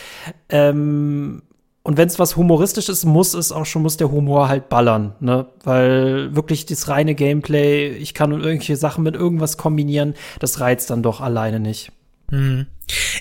[0.49, 1.43] Ähm,
[1.85, 5.15] und wenn es was humoristisch ist, muss es auch schon, muss der Humor halt ballern,
[5.21, 5.47] ne?
[5.65, 11.03] Weil wirklich das reine Gameplay, ich kann irgendwelche Sachen mit irgendwas kombinieren, das reizt dann
[11.03, 11.93] doch alleine nicht.
[12.33, 12.67] Hm.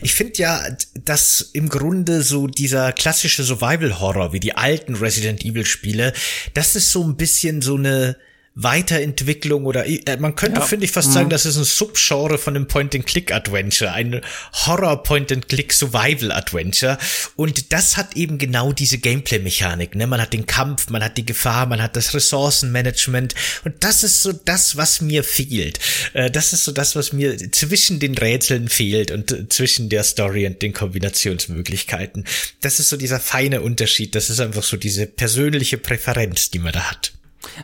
[0.02, 0.64] Ich finde ja,
[1.04, 6.14] dass im Grunde so dieser klassische Survival-Horror wie die alten Resident Evil-Spiele,
[6.54, 8.16] das ist so ein bisschen so eine
[8.54, 10.66] Weiterentwicklung oder äh, man könnte, ja.
[10.66, 11.14] finde ich, fast mhm.
[11.14, 14.20] sagen, das ist ein Subgenre von einem Point-and-Click-Adventure, ein
[14.66, 16.98] Horror-Point-and-Click-Survival-Adventure.
[17.38, 19.96] Und das hat eben genau diese Gameplay-Mechanik.
[19.96, 20.06] Ne?
[20.06, 23.36] Man hat den Kampf, man hat die Gefahr, man hat das Ressourcenmanagement.
[23.64, 25.80] Und das ist so das, was mir fehlt.
[26.12, 30.04] Äh, das ist so das, was mir zwischen den Rätseln fehlt und äh, zwischen der
[30.04, 32.26] Story und den Kombinationsmöglichkeiten.
[32.60, 34.14] Das ist so dieser feine Unterschied.
[34.14, 37.14] Das ist einfach so diese persönliche Präferenz, die man da hat.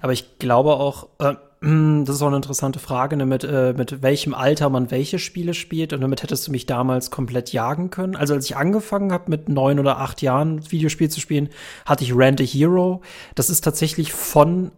[0.01, 1.35] Aber ich glaube auch, äh,
[2.05, 5.53] das ist auch eine interessante Frage, ne, mit, äh, mit welchem Alter man welche Spiele
[5.53, 5.93] spielt.
[5.93, 8.15] Und damit hättest du mich damals komplett jagen können.
[8.15, 11.49] Also als ich angefangen habe, mit neun oder acht Jahren Videospiel zu spielen,
[11.85, 13.01] hatte ich Rand a Hero.
[13.35, 14.71] Das ist tatsächlich von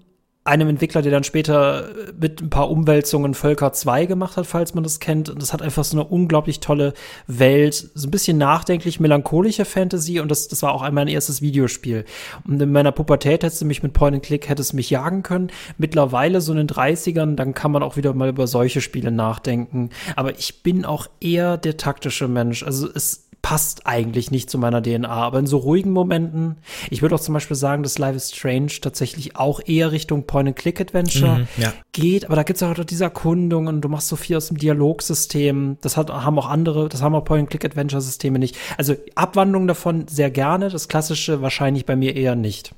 [0.50, 1.90] einem Entwickler, der dann später
[2.20, 5.30] mit ein paar Umwälzungen Völker 2 gemacht hat, falls man das kennt.
[5.30, 6.94] Und das hat einfach so eine unglaublich tolle
[7.28, 12.04] Welt, so ein bisschen nachdenklich, melancholische Fantasy und das, das war auch mein erstes Videospiel.
[12.46, 15.52] Und in meiner Pubertät hättest du mich mit Point and Click, hättest mich jagen können.
[15.78, 19.92] Mittlerweile so in den 30ern, dann kann man auch wieder mal über solche Spiele nachdenken.
[20.16, 22.64] Aber ich bin auch eher der taktische Mensch.
[22.64, 25.08] Also es passt eigentlich nicht zu meiner DNA.
[25.10, 26.58] Aber in so ruhigen Momenten,
[26.90, 31.40] ich würde auch zum Beispiel sagen, dass Life is Strange tatsächlich auch eher Richtung Point-and-Click-Adventure
[31.40, 31.74] Mhm, ja.
[31.92, 32.26] geht.
[32.26, 35.78] Aber da gibt's auch diese Erkundungen und du machst so viel aus dem Dialogsystem.
[35.82, 38.58] Das hat, haben auch andere, das haben auch Point-and-Click-Adventure-Systeme nicht.
[38.78, 42.74] Also Abwandlungen davon sehr gerne, das klassische wahrscheinlich bei mir eher nicht.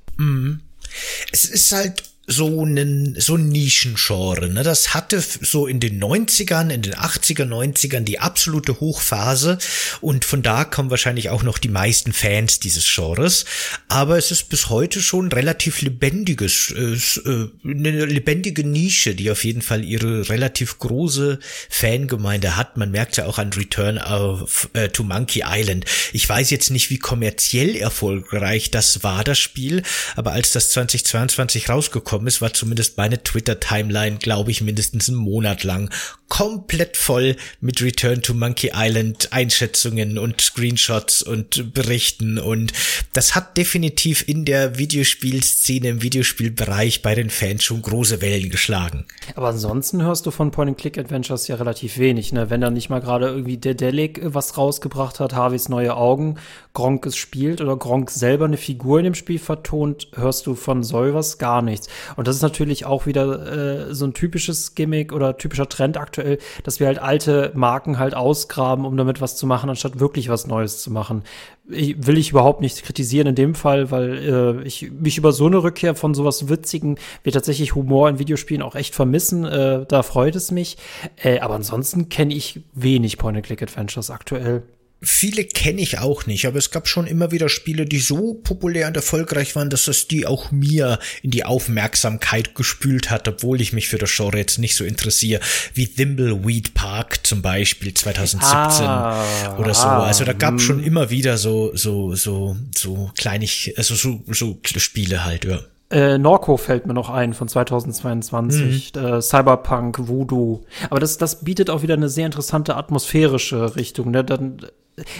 [1.31, 4.63] Es ist halt so ein so ein Nischengenre, ne?
[4.63, 9.57] Das hatte so in den 90ern, in den 80er, 90ern die absolute Hochphase
[10.01, 13.45] und von da kommen wahrscheinlich auch noch die meisten Fans dieses Genres,
[13.89, 19.29] aber es ist bis heute schon relativ lebendiges äh, s- äh, eine lebendige Nische, die
[19.31, 22.77] auf jeden Fall ihre relativ große Fangemeinde hat.
[22.77, 25.85] Man merkt ja auch an Return of, äh, to Monkey Island.
[26.13, 29.83] Ich weiß jetzt nicht, wie kommerziell erfolgreich das war, das Spiel,
[30.15, 35.63] aber als das 2022 rausgekommen ist, war zumindest meine Twitter-Timeline, glaube ich, mindestens einen Monat
[35.63, 35.89] lang
[36.31, 42.71] komplett voll mit Return to Monkey Island Einschätzungen und Screenshots und Berichten und
[43.11, 49.07] das hat definitiv in der Videospielszene, im Videospielbereich bei den Fans schon große Wellen geschlagen.
[49.35, 52.49] Aber ansonsten hörst du von Point-and-Click-Adventures ja relativ wenig, ne?
[52.49, 56.37] Wenn da nicht mal gerade irgendwie Dedelic was rausgebracht hat, Harveys neue Augen,
[56.73, 60.81] Gronk es spielt oder Gronk selber eine Figur in dem Spiel vertont, hörst du von
[60.81, 61.89] Solvers gar nichts.
[62.15, 66.37] Und das ist natürlich auch wieder äh, so ein typisches Gimmick oder typischer Trend aktuell,
[66.63, 70.47] dass wir halt alte Marken halt ausgraben, um damit was zu machen, anstatt wirklich was
[70.47, 71.23] Neues zu machen.
[71.69, 75.45] Ich, will ich überhaupt nicht kritisieren in dem Fall, weil äh, ich mich über so
[75.47, 79.45] eine Rückkehr von sowas Witzigen, wir tatsächlich Humor in Videospielen auch echt vermissen.
[79.45, 80.77] Äh, da freut es mich.
[81.17, 84.63] Äh, aber ansonsten kenne ich wenig Point-and-Click-Adventures aktuell.
[85.03, 88.87] Viele kenne ich auch nicht, aber es gab schon immer wieder Spiele, die so populär
[88.87, 93.73] und erfolgreich waren, dass es die auch mir in die Aufmerksamkeit gespült hat, obwohl ich
[93.73, 95.41] mich für das Genre jetzt nicht so interessiere,
[95.73, 98.51] wie Thimbleweed Park zum Beispiel 2017
[98.85, 99.87] Ah, oder so.
[99.87, 100.59] ah, Also da gab hm.
[100.59, 105.61] schon immer wieder so so so so kleinig, also so so Spiele halt, ja.
[105.91, 108.95] Äh, Norco fällt mir noch ein von 2022.
[108.95, 110.61] Äh, Cyberpunk, Voodoo.
[110.89, 114.11] Aber das, das bietet auch wieder eine sehr interessante atmosphärische Richtung.
[114.11, 114.23] Ne?
[114.23, 114.65] Dann,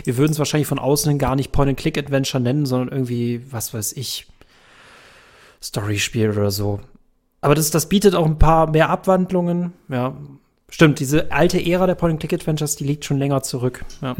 [0.05, 3.93] wir würden es wahrscheinlich von außen hin gar nicht Point-and-Click-Adventure nennen, sondern irgendwie, was weiß
[3.93, 4.28] ich,
[5.61, 6.80] Storyspiel oder so.
[7.41, 9.74] Aber das, das bietet auch ein paar mehr Abwandlungen.
[9.89, 10.15] Ja,
[10.69, 10.99] stimmt.
[10.99, 13.84] Diese alte Ära der Point-and-Click-Adventures, die liegt schon länger zurück.
[14.01, 14.15] Ja.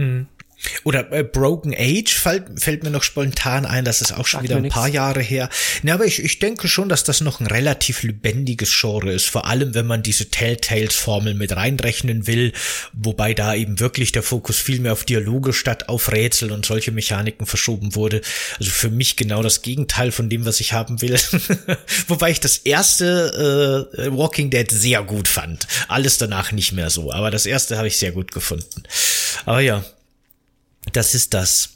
[0.84, 4.50] Oder äh, Broken Age fällt, fällt mir noch spontan ein, das ist auch schon Sagt
[4.50, 4.96] wieder ein paar nix.
[4.96, 5.50] Jahre her.
[5.84, 9.46] Ne, aber ich, ich denke schon, dass das noch ein relativ lebendiges Genre ist, vor
[9.48, 12.54] allem wenn man diese Telltales-Formel mit reinrechnen will,
[12.94, 16.92] wobei da eben wirklich der Fokus viel mehr auf Dialoge statt auf Rätsel und solche
[16.92, 18.22] Mechaniken verschoben wurde.
[18.60, 21.18] Also für mich genau das Gegenteil von dem, was ich haben will.
[22.08, 25.68] wobei ich das erste äh, Walking Dead sehr gut fand.
[25.88, 28.84] Alles danach nicht mehr so, aber das erste habe ich sehr gut gefunden.
[29.46, 29.84] Aber ja,
[30.94, 31.70] das ist das.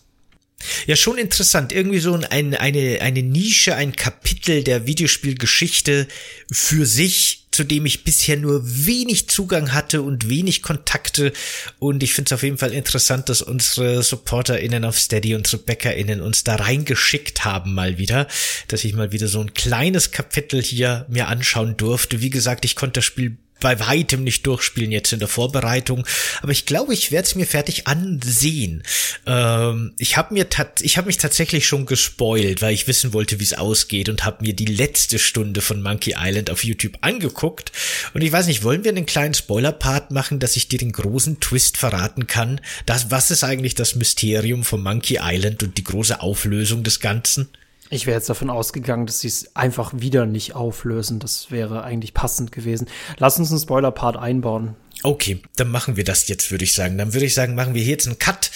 [0.88, 1.72] Ja, schon interessant.
[1.72, 2.24] Irgendwie so ein,
[2.56, 6.08] eine, eine Nische, ein Kapitel der Videospielgeschichte
[6.52, 11.34] für sich, zu dem ich bisher nur wenig Zugang hatte und wenig Kontakte.
[11.78, 16.22] Und ich finde es auf jeden Fall interessant, dass unsere SupporterInnen auf Steady, unsere BäckerInnen
[16.22, 18.28] uns da reingeschickt haben mal wieder,
[18.68, 22.22] dass ich mal wieder so ein kleines Kapitel hier mir anschauen durfte.
[22.22, 26.06] Wie gesagt, ich konnte das Spiel bei weitem nicht durchspielen jetzt in der Vorbereitung,
[26.44, 28.84] aber ich glaube, ich werde es mir fertig ansehen.
[29.26, 30.46] Ähm, ich habe mir
[30.82, 34.44] ich habe mich tatsächlich schon gespoilt, weil ich wissen wollte, wie es ausgeht und habe
[34.44, 37.72] mir die letzte Stunde von Monkey Island auf YouTube angeguckt
[38.14, 41.40] und ich weiß nicht, wollen wir einen kleinen Spoiler-Part machen, dass ich dir den großen
[41.40, 42.62] Twist verraten kann?
[42.86, 47.50] Das, was ist eigentlich das Mysterium von Monkey Island und die große Auflösung des Ganzen?
[47.90, 51.20] Ich wäre jetzt davon ausgegangen, dass sie es einfach wieder nicht auflösen.
[51.20, 52.88] Das wäre eigentlich passend gewesen.
[53.18, 54.76] Lass uns einen Spoiler-Part einbauen.
[55.04, 56.98] Okay, dann machen wir das jetzt, würde ich sagen.
[56.98, 58.50] Dann würde ich sagen, machen wir hier jetzt einen Cut.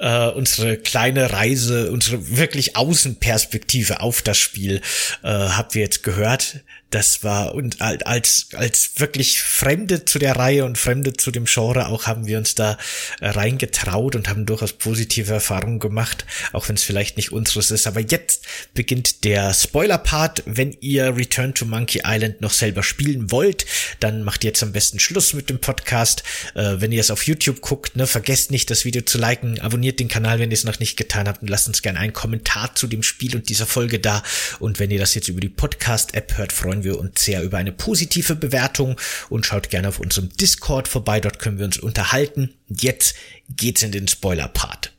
[0.00, 4.80] Äh, unsere kleine Reise, unsere wirklich Außenperspektive auf das Spiel
[5.22, 6.60] äh, habt ihr jetzt gehört.
[6.92, 11.88] Das war und als als wirklich Fremde zu der Reihe und Fremde zu dem Genre
[11.88, 12.76] auch haben wir uns da
[13.20, 17.86] äh, reingetraut und haben durchaus positive Erfahrungen gemacht, auch wenn es vielleicht nicht unseres ist.
[17.86, 20.42] Aber jetzt beginnt der Spoiler-Part.
[20.44, 23.64] Wenn ihr Return to Monkey Island noch selber spielen wollt,
[24.00, 26.22] dann macht jetzt am besten Schluss mit dem Podcast.
[26.54, 29.98] Äh, wenn ihr es auf YouTube guckt, ne, vergesst nicht, das Video zu liken, abonniert
[29.98, 32.74] den Kanal, wenn ihr es noch nicht getan habt und lasst uns gerne einen Kommentar
[32.74, 34.22] zu dem Spiel und dieser Folge da.
[34.58, 37.72] Und wenn ihr das jetzt über die Podcast-App hört, freuen wir uns sehr über eine
[37.72, 38.96] positive Bewertung
[39.28, 42.54] und schaut gerne auf unserem Discord vorbei, dort können wir uns unterhalten.
[42.68, 43.14] Und jetzt
[43.48, 44.92] geht's in den Spoiler-Part.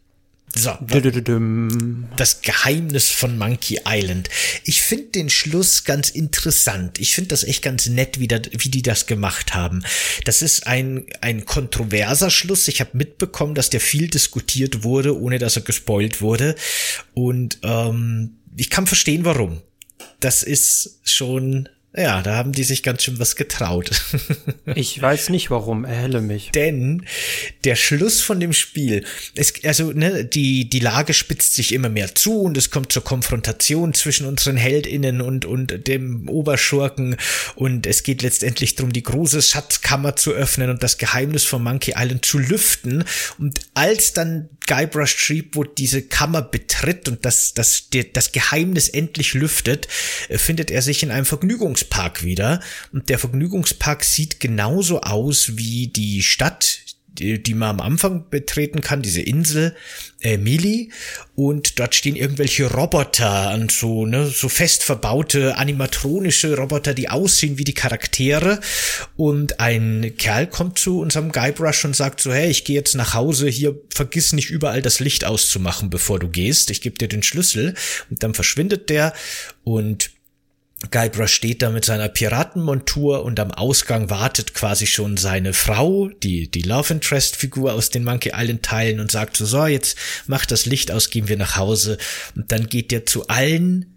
[0.55, 0.77] So,
[2.15, 4.29] das Geheimnis von Monkey Island.
[4.63, 6.99] Ich finde den Schluss ganz interessant.
[6.99, 9.83] Ich finde das echt ganz nett, wie, da, wie die das gemacht haben.
[10.25, 12.67] Das ist ein, ein kontroverser Schluss.
[12.67, 16.55] Ich habe mitbekommen, dass der viel diskutiert wurde, ohne dass er gespoilt wurde.
[17.15, 19.59] Und ähm, ich kann verstehen, warum.
[20.19, 23.91] Das ist schon ja, da haben die sich ganz schön was getraut.
[24.73, 26.49] ich weiß nicht warum, erhelle mich.
[26.49, 27.05] Denn
[27.65, 32.15] der Schluss von dem Spiel, es, also ne, die, die Lage spitzt sich immer mehr
[32.15, 37.15] zu und es kommt zur Konfrontation zwischen unseren Heldinnen und, und dem Oberschurken
[37.53, 41.93] und es geht letztendlich darum, die große Schatzkammer zu öffnen und das Geheimnis von Monkey
[41.95, 43.03] Island zu lüften.
[43.37, 49.87] Und als dann Guybrush Threepwood diese Kammer betritt und das, das, das Geheimnis endlich lüftet,
[50.29, 52.61] äh, findet er sich in einem Vergnügungspark wieder.
[52.91, 56.79] Und der Vergnügungspark sieht genauso aus wie die Stadt,
[57.19, 59.75] die, die man am Anfang betreten kann, diese Insel
[60.21, 60.91] äh, Mili.
[61.35, 67.57] Und dort stehen irgendwelche Roboter und so, ne, so fest verbaute animatronische Roboter, die aussehen
[67.57, 68.59] wie die Charaktere.
[69.15, 73.13] Und ein Kerl kommt zu unserem Guybrush und sagt so, hey, ich gehe jetzt nach
[73.13, 77.23] Hause, hier vergiss nicht überall das Licht auszumachen, bevor du gehst, ich gebe dir den
[77.23, 77.73] Schlüssel.
[78.09, 79.13] Und dann verschwindet der.
[79.63, 80.11] Und
[80.91, 86.49] Guybrush steht da mit seiner Piratenmontur und am Ausgang wartet quasi schon seine Frau, die,
[86.49, 90.51] die Love Interest Figur aus den Monkey Island Teilen und sagt so, so, jetzt macht
[90.51, 91.97] das Licht aus, gehen wir nach Hause.
[92.35, 93.93] Und dann geht er zu allen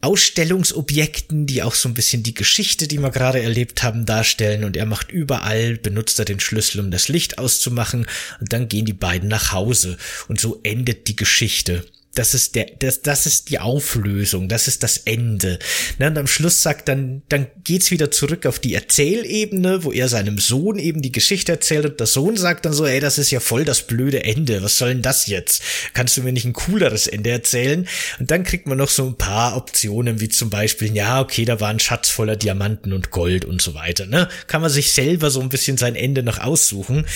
[0.00, 4.62] Ausstellungsobjekten, die auch so ein bisschen die Geschichte, die wir gerade erlebt haben, darstellen.
[4.64, 8.06] Und er macht überall, benutzt er den Schlüssel, um das Licht auszumachen.
[8.40, 9.96] Und dann gehen die beiden nach Hause.
[10.28, 11.84] Und so endet die Geschichte
[12.18, 15.60] das ist der, das, das ist die Auflösung, das ist das Ende.
[15.98, 20.08] Ne, und am Schluss sagt dann, dann geht's wieder zurück auf die Erzählebene, wo er
[20.08, 23.30] seinem Sohn eben die Geschichte erzählt und der Sohn sagt dann so, ey, das ist
[23.30, 25.62] ja voll das blöde Ende, was soll denn das jetzt?
[25.94, 27.86] Kannst du mir nicht ein cooleres Ende erzählen?
[28.18, 31.60] Und dann kriegt man noch so ein paar Optionen, wie zum Beispiel, ja, okay, da
[31.60, 34.28] war ein Schatz voller Diamanten und Gold und so weiter, ne?
[34.48, 37.06] Kann man sich selber so ein bisschen sein Ende noch aussuchen.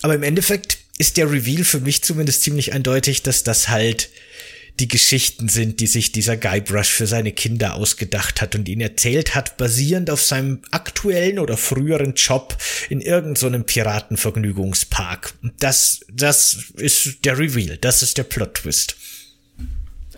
[0.00, 4.08] Aber im Endeffekt ist der Reveal für mich zumindest ziemlich eindeutig, dass das halt
[4.80, 9.34] die Geschichten sind, die sich dieser Guybrush für seine Kinder ausgedacht hat und ihn erzählt
[9.34, 12.56] hat, basierend auf seinem aktuellen oder früheren Job
[12.88, 15.34] in irgendeinem so Piratenvergnügungspark.
[15.58, 18.96] Das, das ist der Reveal, das ist der Plot-Twist.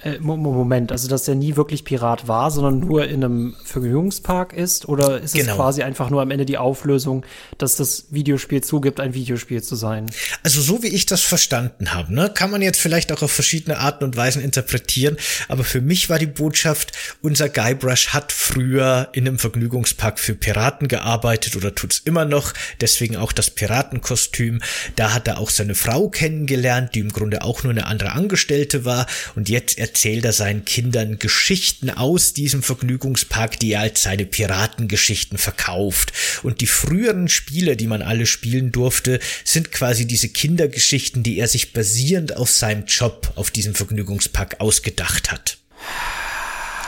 [0.02, 4.88] Äh, Moment, also dass er nie wirklich Pirat war, sondern nur in einem Vergnügungspark ist?
[4.88, 5.52] Oder ist genau.
[5.52, 7.24] es quasi einfach nur am Ende die Auflösung,
[7.58, 10.06] dass das Videospiel zugibt, ein Videospiel zu sein?
[10.42, 13.78] Also so wie ich das verstanden habe, ne, kann man jetzt vielleicht auch auf verschiedene
[13.78, 19.28] Arten und Weisen interpretieren, aber für mich war die Botschaft, unser Guybrush hat früher in
[19.28, 24.62] einem Vergnügungspark für Piraten gearbeitet oder tut's immer noch, deswegen auch das Piratenkostüm.
[24.96, 28.86] Da hat er auch seine Frau kennengelernt, die im Grunde auch nur eine andere Angestellte
[28.86, 34.24] war und jetzt erzählt er seinen Kindern Geschichten aus diesem Vergnügungspark, die er als seine
[34.24, 36.12] Piratengeschichten verkauft.
[36.44, 41.48] Und die früheren Spiele, die man alle spielen durfte, sind quasi diese Kindergeschichten, die er
[41.48, 45.58] sich basierend auf seinem Job auf diesem Vergnügungspark ausgedacht hat.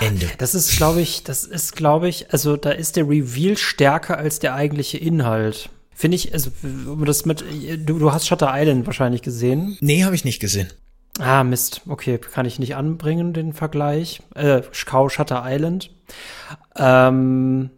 [0.01, 0.31] Ende.
[0.39, 4.39] Das ist, glaube ich, das ist, glaube ich, also da ist der Reveal stärker als
[4.39, 5.71] der eigentliche Inhalt.
[5.93, 6.53] Finde ich, also
[7.05, 7.45] das mit,
[7.85, 9.77] du, du hast Shutter Island wahrscheinlich gesehen.
[9.81, 10.69] Nee, habe ich nicht gesehen.
[11.21, 11.83] Ah, Mist.
[11.89, 14.23] Okay, kann ich nicht anbringen, den Vergleich.
[14.35, 15.91] Äh, Cow Shutter Island.
[16.77, 17.71] Ähm,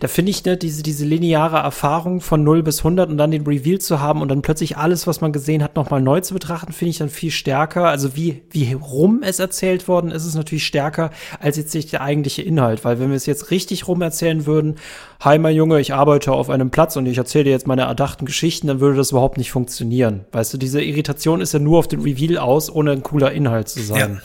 [0.00, 3.46] da finde ich, ne, diese, diese lineare Erfahrung von 0 bis 100 und dann den
[3.46, 6.72] Reveal zu haben und dann plötzlich alles, was man gesehen hat, nochmal neu zu betrachten,
[6.72, 7.88] finde ich dann viel stärker.
[7.88, 12.02] Also wie, wie rum es erzählt worden ist, ist natürlich stärker als jetzt nicht der
[12.02, 12.84] eigentliche Inhalt.
[12.84, 14.76] Weil wenn wir es jetzt richtig rum erzählen würden,
[15.20, 18.26] hi mein Junge, ich arbeite auf einem Platz und ich erzähle dir jetzt meine erdachten
[18.26, 20.24] Geschichten, dann würde das überhaupt nicht funktionieren.
[20.32, 23.68] Weißt du, diese Irritation ist ja nur auf den Reveal aus, ohne ein cooler Inhalt
[23.68, 24.14] zu sein.
[24.14, 24.20] Ja.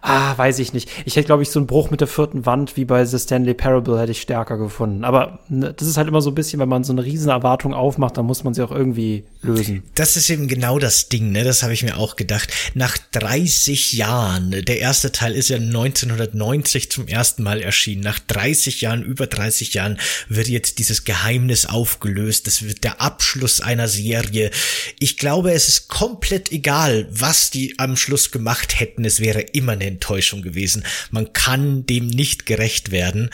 [0.00, 0.88] Ah, weiß ich nicht.
[1.06, 3.54] Ich hätte, glaube ich, so einen Bruch mit der vierten Wand wie bei The Stanley
[3.54, 5.04] Parable hätte ich stärker gefunden.
[5.04, 7.74] Aber ne, das ist halt immer so ein bisschen, wenn man so eine riesen Erwartung
[7.74, 9.82] aufmacht, dann muss man sie auch irgendwie lösen.
[9.96, 11.42] Das ist eben genau das Ding, ne?
[11.42, 12.52] Das habe ich mir auch gedacht.
[12.74, 18.02] Nach 30 Jahren, der erste Teil ist ja 1990 zum ersten Mal erschienen.
[18.02, 22.46] Nach 30 Jahren, über 30 Jahren wird jetzt dieses Geheimnis aufgelöst.
[22.46, 24.52] Das wird der Abschluss einer Serie.
[25.00, 29.04] Ich glaube, es ist komplett egal, was die am Schluss gemacht hätten.
[29.04, 30.84] Es wäre immer eine Enttäuschung gewesen.
[31.10, 33.30] Man kann dem nicht gerecht werden.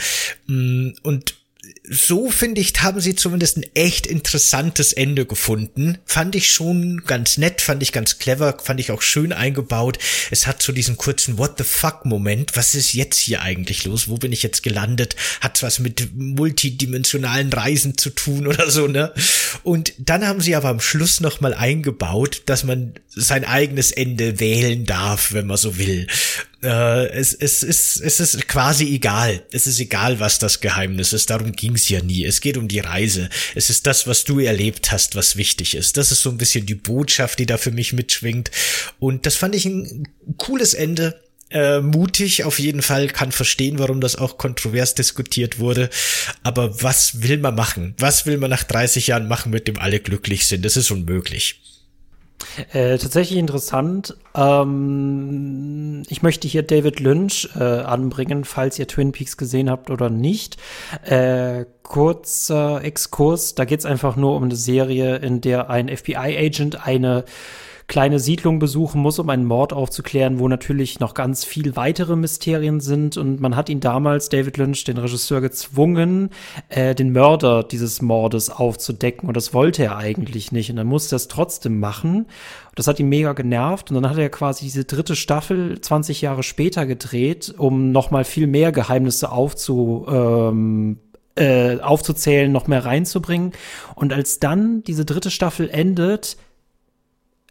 [0.47, 1.35] Mm, und
[1.87, 5.99] so finde ich, haben sie zumindest ein echt interessantes Ende gefunden.
[6.07, 9.99] Fand ich schon ganz nett, fand ich ganz clever, fand ich auch schön eingebaut.
[10.31, 12.57] Es hat so diesen kurzen What the fuck Moment.
[12.57, 14.09] Was ist jetzt hier eigentlich los?
[14.09, 15.15] Wo bin ich jetzt gelandet?
[15.43, 19.13] Hat was mit multidimensionalen Reisen zu tun oder so, ne?
[19.63, 24.87] Und dann haben sie aber am Schluss nochmal eingebaut, dass man sein eigenes Ende wählen
[24.87, 26.07] darf, wenn man so will.
[26.65, 29.43] Äh, es, es, ist, es ist quasi egal.
[29.53, 31.29] Es ist egal, was das Geheimnis ist.
[31.29, 32.25] Darum ging's ja nie.
[32.25, 33.29] Es geht um die Reise.
[33.55, 35.99] Es ist das, was du erlebt hast, was wichtig ist.
[35.99, 38.51] Das ist so ein bisschen die Botschaft, die da für mich mitschwingt.
[38.99, 40.09] Und das fand ich ein
[40.39, 41.21] cooles Ende.
[41.51, 45.91] Äh, mutig auf jeden Fall, kann verstehen, warum das auch kontrovers diskutiert wurde.
[46.43, 47.95] Aber was will man machen?
[47.99, 50.65] Was will man nach 30 Jahren machen, mit dem alle glücklich sind?
[50.65, 51.61] Das ist unmöglich.
[52.73, 54.17] Äh, tatsächlich interessant.
[54.35, 60.11] Ähm, ich möchte hier David Lynch äh, anbringen, falls ihr Twin Peaks gesehen habt oder
[60.11, 60.57] nicht.
[61.05, 63.55] Äh, kurzer Exkurs.
[63.55, 67.25] Da geht es einfach nur um eine Serie, in der ein FBI-Agent eine
[67.87, 72.81] kleine Siedlung besuchen muss, um einen Mord aufzuklären, wo natürlich noch ganz viel weitere Mysterien
[72.81, 73.17] sind.
[73.17, 76.31] Und man hat ihn damals, David Lynch, den Regisseur, gezwungen,
[76.71, 79.29] äh, den Mörder dieses Mordes aufzudecken.
[79.29, 80.71] Und das wollte er eigentlich nicht.
[80.71, 82.27] Und er musste es trotzdem machen.
[82.75, 83.91] Das hat ihn mega genervt.
[83.91, 88.25] Und dann hat er quasi diese dritte Staffel 20 Jahre später gedreht, um noch mal
[88.25, 90.99] viel mehr Geheimnisse aufzu, ähm,
[91.37, 93.53] äh, aufzuzählen, noch mehr reinzubringen.
[93.95, 96.39] Und als dann diese dritte Staffel endet,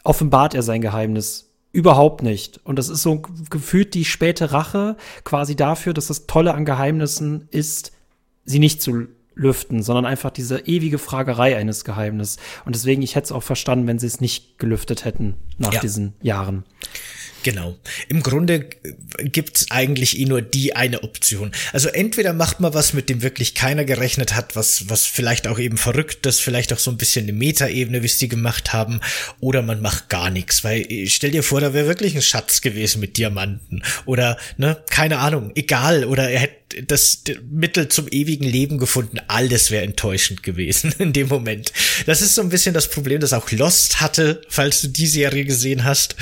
[0.04, 2.60] offenbart er sein Geheimnis überhaupt nicht.
[2.64, 7.48] Und das ist so gefühlt die späte Rache quasi dafür, dass das Tolle an Geheimnissen
[7.52, 7.92] ist,
[8.46, 12.38] sie nicht zu lüften, sondern einfach diese ewige Fragerei eines Geheimnisses.
[12.66, 15.80] Und deswegen, ich hätte es auch verstanden, wenn sie es nicht gelüftet hätten nach ja.
[15.80, 16.64] diesen Jahren.
[17.44, 17.78] Genau.
[18.08, 18.66] Im Grunde
[19.20, 21.52] gibt's eigentlich eh nur die eine Option.
[21.74, 25.60] Also entweder macht man was, mit dem wirklich keiner gerechnet hat, was, was vielleicht auch
[25.60, 29.02] eben verrückt ist, vielleicht auch so ein bisschen eine Metaebene, wie sie gemacht haben,
[29.42, 30.64] oder man macht gar nichts.
[30.64, 33.84] Weil stell dir vor, da wäre wirklich ein Schatz gewesen mit Diamanten.
[34.06, 36.06] Oder, ne, keine Ahnung, egal.
[36.06, 39.20] Oder er hätte das Mittel zum ewigen Leben gefunden.
[39.28, 41.72] Alles wäre enttäuschend gewesen in dem Moment.
[42.06, 45.46] Das ist so ein bisschen das Problem, das auch Lost hatte, falls du die Serie
[45.46, 46.16] gesehen hast.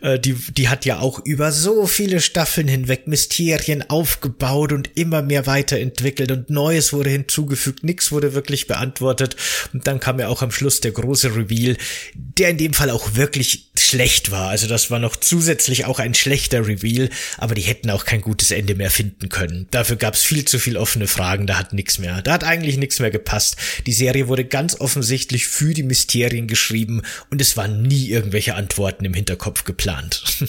[0.00, 5.22] Äh, die, die hat ja auch über so viele Staffeln hinweg Mysterien aufgebaut und immer
[5.22, 7.84] mehr weiterentwickelt und Neues wurde hinzugefügt.
[7.84, 9.36] Nichts wurde wirklich beantwortet.
[9.72, 11.76] Und dann kam ja auch am Schluss der große Reveal,
[12.14, 14.48] der in dem Fall auch wirklich schlecht war.
[14.48, 18.50] Also das war noch zusätzlich auch ein schlechter Reveal, aber die hätten auch kein gutes
[18.50, 19.66] Ende mehr finden können.
[19.70, 22.22] Dafür dafür gab es viel zu viel offene Fragen, da hat nichts mehr.
[22.22, 23.56] Da hat eigentlich nichts mehr gepasst.
[23.86, 29.04] Die Serie wurde ganz offensichtlich für die Mysterien geschrieben und es waren nie irgendwelche Antworten
[29.04, 30.22] im Hinterkopf geplant.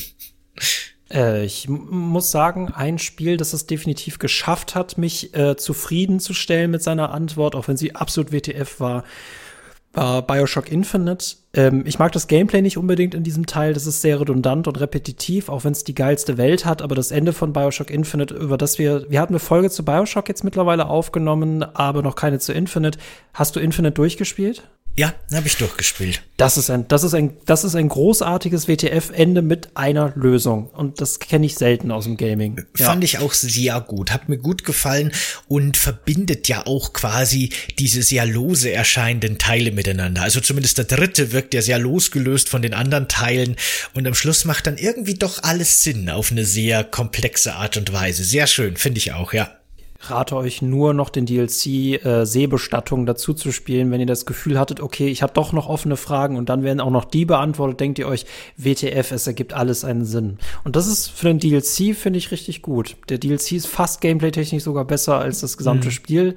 [1.12, 6.82] Äh, ich muss sagen, ein Spiel, das es definitiv geschafft hat, mich äh, zufriedenzustellen mit
[6.82, 9.04] seiner Antwort, auch wenn sie absolut WTF war,
[9.96, 11.38] war Bioshock Infinite.
[11.54, 13.74] Ähm, ich mag das Gameplay nicht unbedingt in diesem Teil.
[13.74, 16.82] Das ist sehr redundant und repetitiv, auch wenn es die geilste Welt hat.
[16.82, 20.28] Aber das Ende von Bioshock Infinite, über das wir, wir hatten eine Folge zu Bioshock
[20.28, 23.00] jetzt mittlerweile aufgenommen, aber noch keine zu Infinite.
[23.34, 24.64] Hast du Infinite durchgespielt?
[24.98, 26.22] Ja, habe ich durchgespielt.
[26.38, 30.70] Das ist ein, das ist ein, das ist ein großartiges WTF-Ende mit einer Lösung.
[30.70, 32.66] Und das kenne ich selten aus dem Gaming.
[32.78, 32.86] Ja.
[32.86, 34.12] Fand ich auch sehr gut.
[34.12, 35.12] Hat mir gut gefallen
[35.48, 40.22] und verbindet ja auch quasi diese sehr lose erscheinenden Teile miteinander.
[40.22, 43.58] Also zumindest der dritte wirkt ja sehr losgelöst von den anderen Teilen.
[43.94, 47.92] Und am Schluss macht dann irgendwie doch alles Sinn auf eine sehr komplexe Art und
[47.92, 48.24] Weise.
[48.24, 49.52] Sehr schön, finde ich auch, ja
[50.10, 54.60] rate euch nur noch den DLC äh, Seebestattung dazu zu spielen, wenn ihr das Gefühl
[54.60, 57.80] hattet, okay, ich habe doch noch offene Fragen und dann werden auch noch die beantwortet,
[57.80, 58.26] denkt ihr euch,
[58.58, 60.38] WTF, es ergibt alles einen Sinn.
[60.64, 62.98] Und das ist für den DLC, finde ich, richtig gut.
[63.10, 65.92] Der DLC ist fast gameplay-technisch sogar besser als das gesamte mhm.
[65.92, 66.36] Spiel.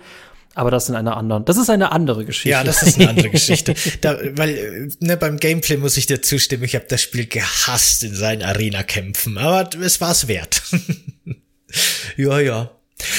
[0.55, 1.45] Aber das in einer anderen.
[1.45, 2.49] Das ist eine andere Geschichte.
[2.49, 3.75] Ja, das ist eine andere Geschichte.
[4.01, 6.65] Da, weil ne, beim Gameplay muss ich dir zustimmen.
[6.65, 10.63] Ich habe das Spiel gehasst in seinen Arena-Kämpfen, aber es war es wert.
[12.17, 12.78] ja, ja.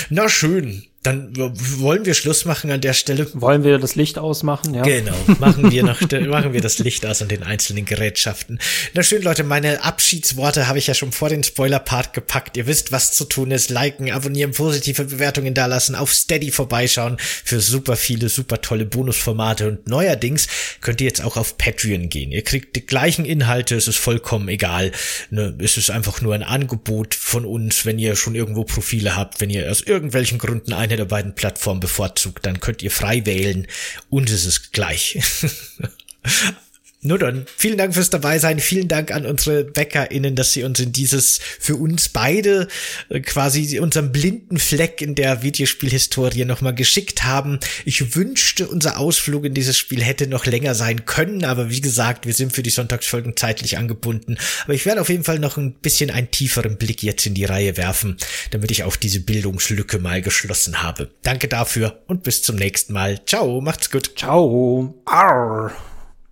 [0.09, 0.88] Na schön.
[1.01, 1.33] Dann
[1.79, 3.25] wollen wir Schluss machen an der Stelle.
[3.33, 4.81] Wollen wir das Licht ausmachen, ja?
[4.81, 5.15] Genau.
[5.39, 8.59] Machen wir noch, machen wir das Licht aus an den einzelnen Gerätschaften.
[8.93, 12.57] Na schön, Leute, meine Abschiedsworte habe ich ja schon vor den Spoiler-Part gepackt.
[12.57, 13.69] Ihr wisst, was zu tun ist.
[13.69, 19.87] Liken, abonnieren, positive Bewertungen dalassen, auf Steady vorbeischauen für super viele, super tolle Bonusformate und
[19.87, 20.49] neuerdings
[20.81, 22.33] könnt ihr jetzt auch auf Patreon gehen.
[22.33, 24.91] Ihr kriegt die gleichen Inhalte, es ist vollkommen egal.
[25.29, 29.39] Ne, es ist einfach nur ein Angebot von uns, wenn ihr schon irgendwo Profile habt,
[29.39, 33.25] wenn ihr aus irgendwelchen Gründen ein eine der beiden Plattformen bevorzugt, dann könnt ihr frei
[33.25, 33.67] wählen
[34.09, 35.19] und es ist gleich.
[37.01, 38.59] Nur dann, vielen Dank fürs dabei sein.
[38.59, 42.67] Vielen Dank an unsere BäckerInnen, dass sie uns in dieses für uns beide
[43.07, 47.61] äh, quasi unseren blinden Fleck in der Videospielhistorie nochmal geschickt haben.
[47.85, 52.25] Ich wünschte, unser Ausflug in dieses Spiel hätte noch länger sein können, aber wie gesagt,
[52.25, 54.37] wir sind für die Sonntagsfolgen zeitlich angebunden.
[54.65, 57.45] Aber ich werde auf jeden Fall noch ein bisschen einen tieferen Blick jetzt in die
[57.45, 58.17] Reihe werfen,
[58.51, 61.11] damit ich auch diese Bildungslücke mal geschlossen habe.
[61.23, 63.23] Danke dafür und bis zum nächsten Mal.
[63.25, 64.11] Ciao, macht's gut.
[64.17, 65.01] Ciao.
[65.05, 65.71] Arr.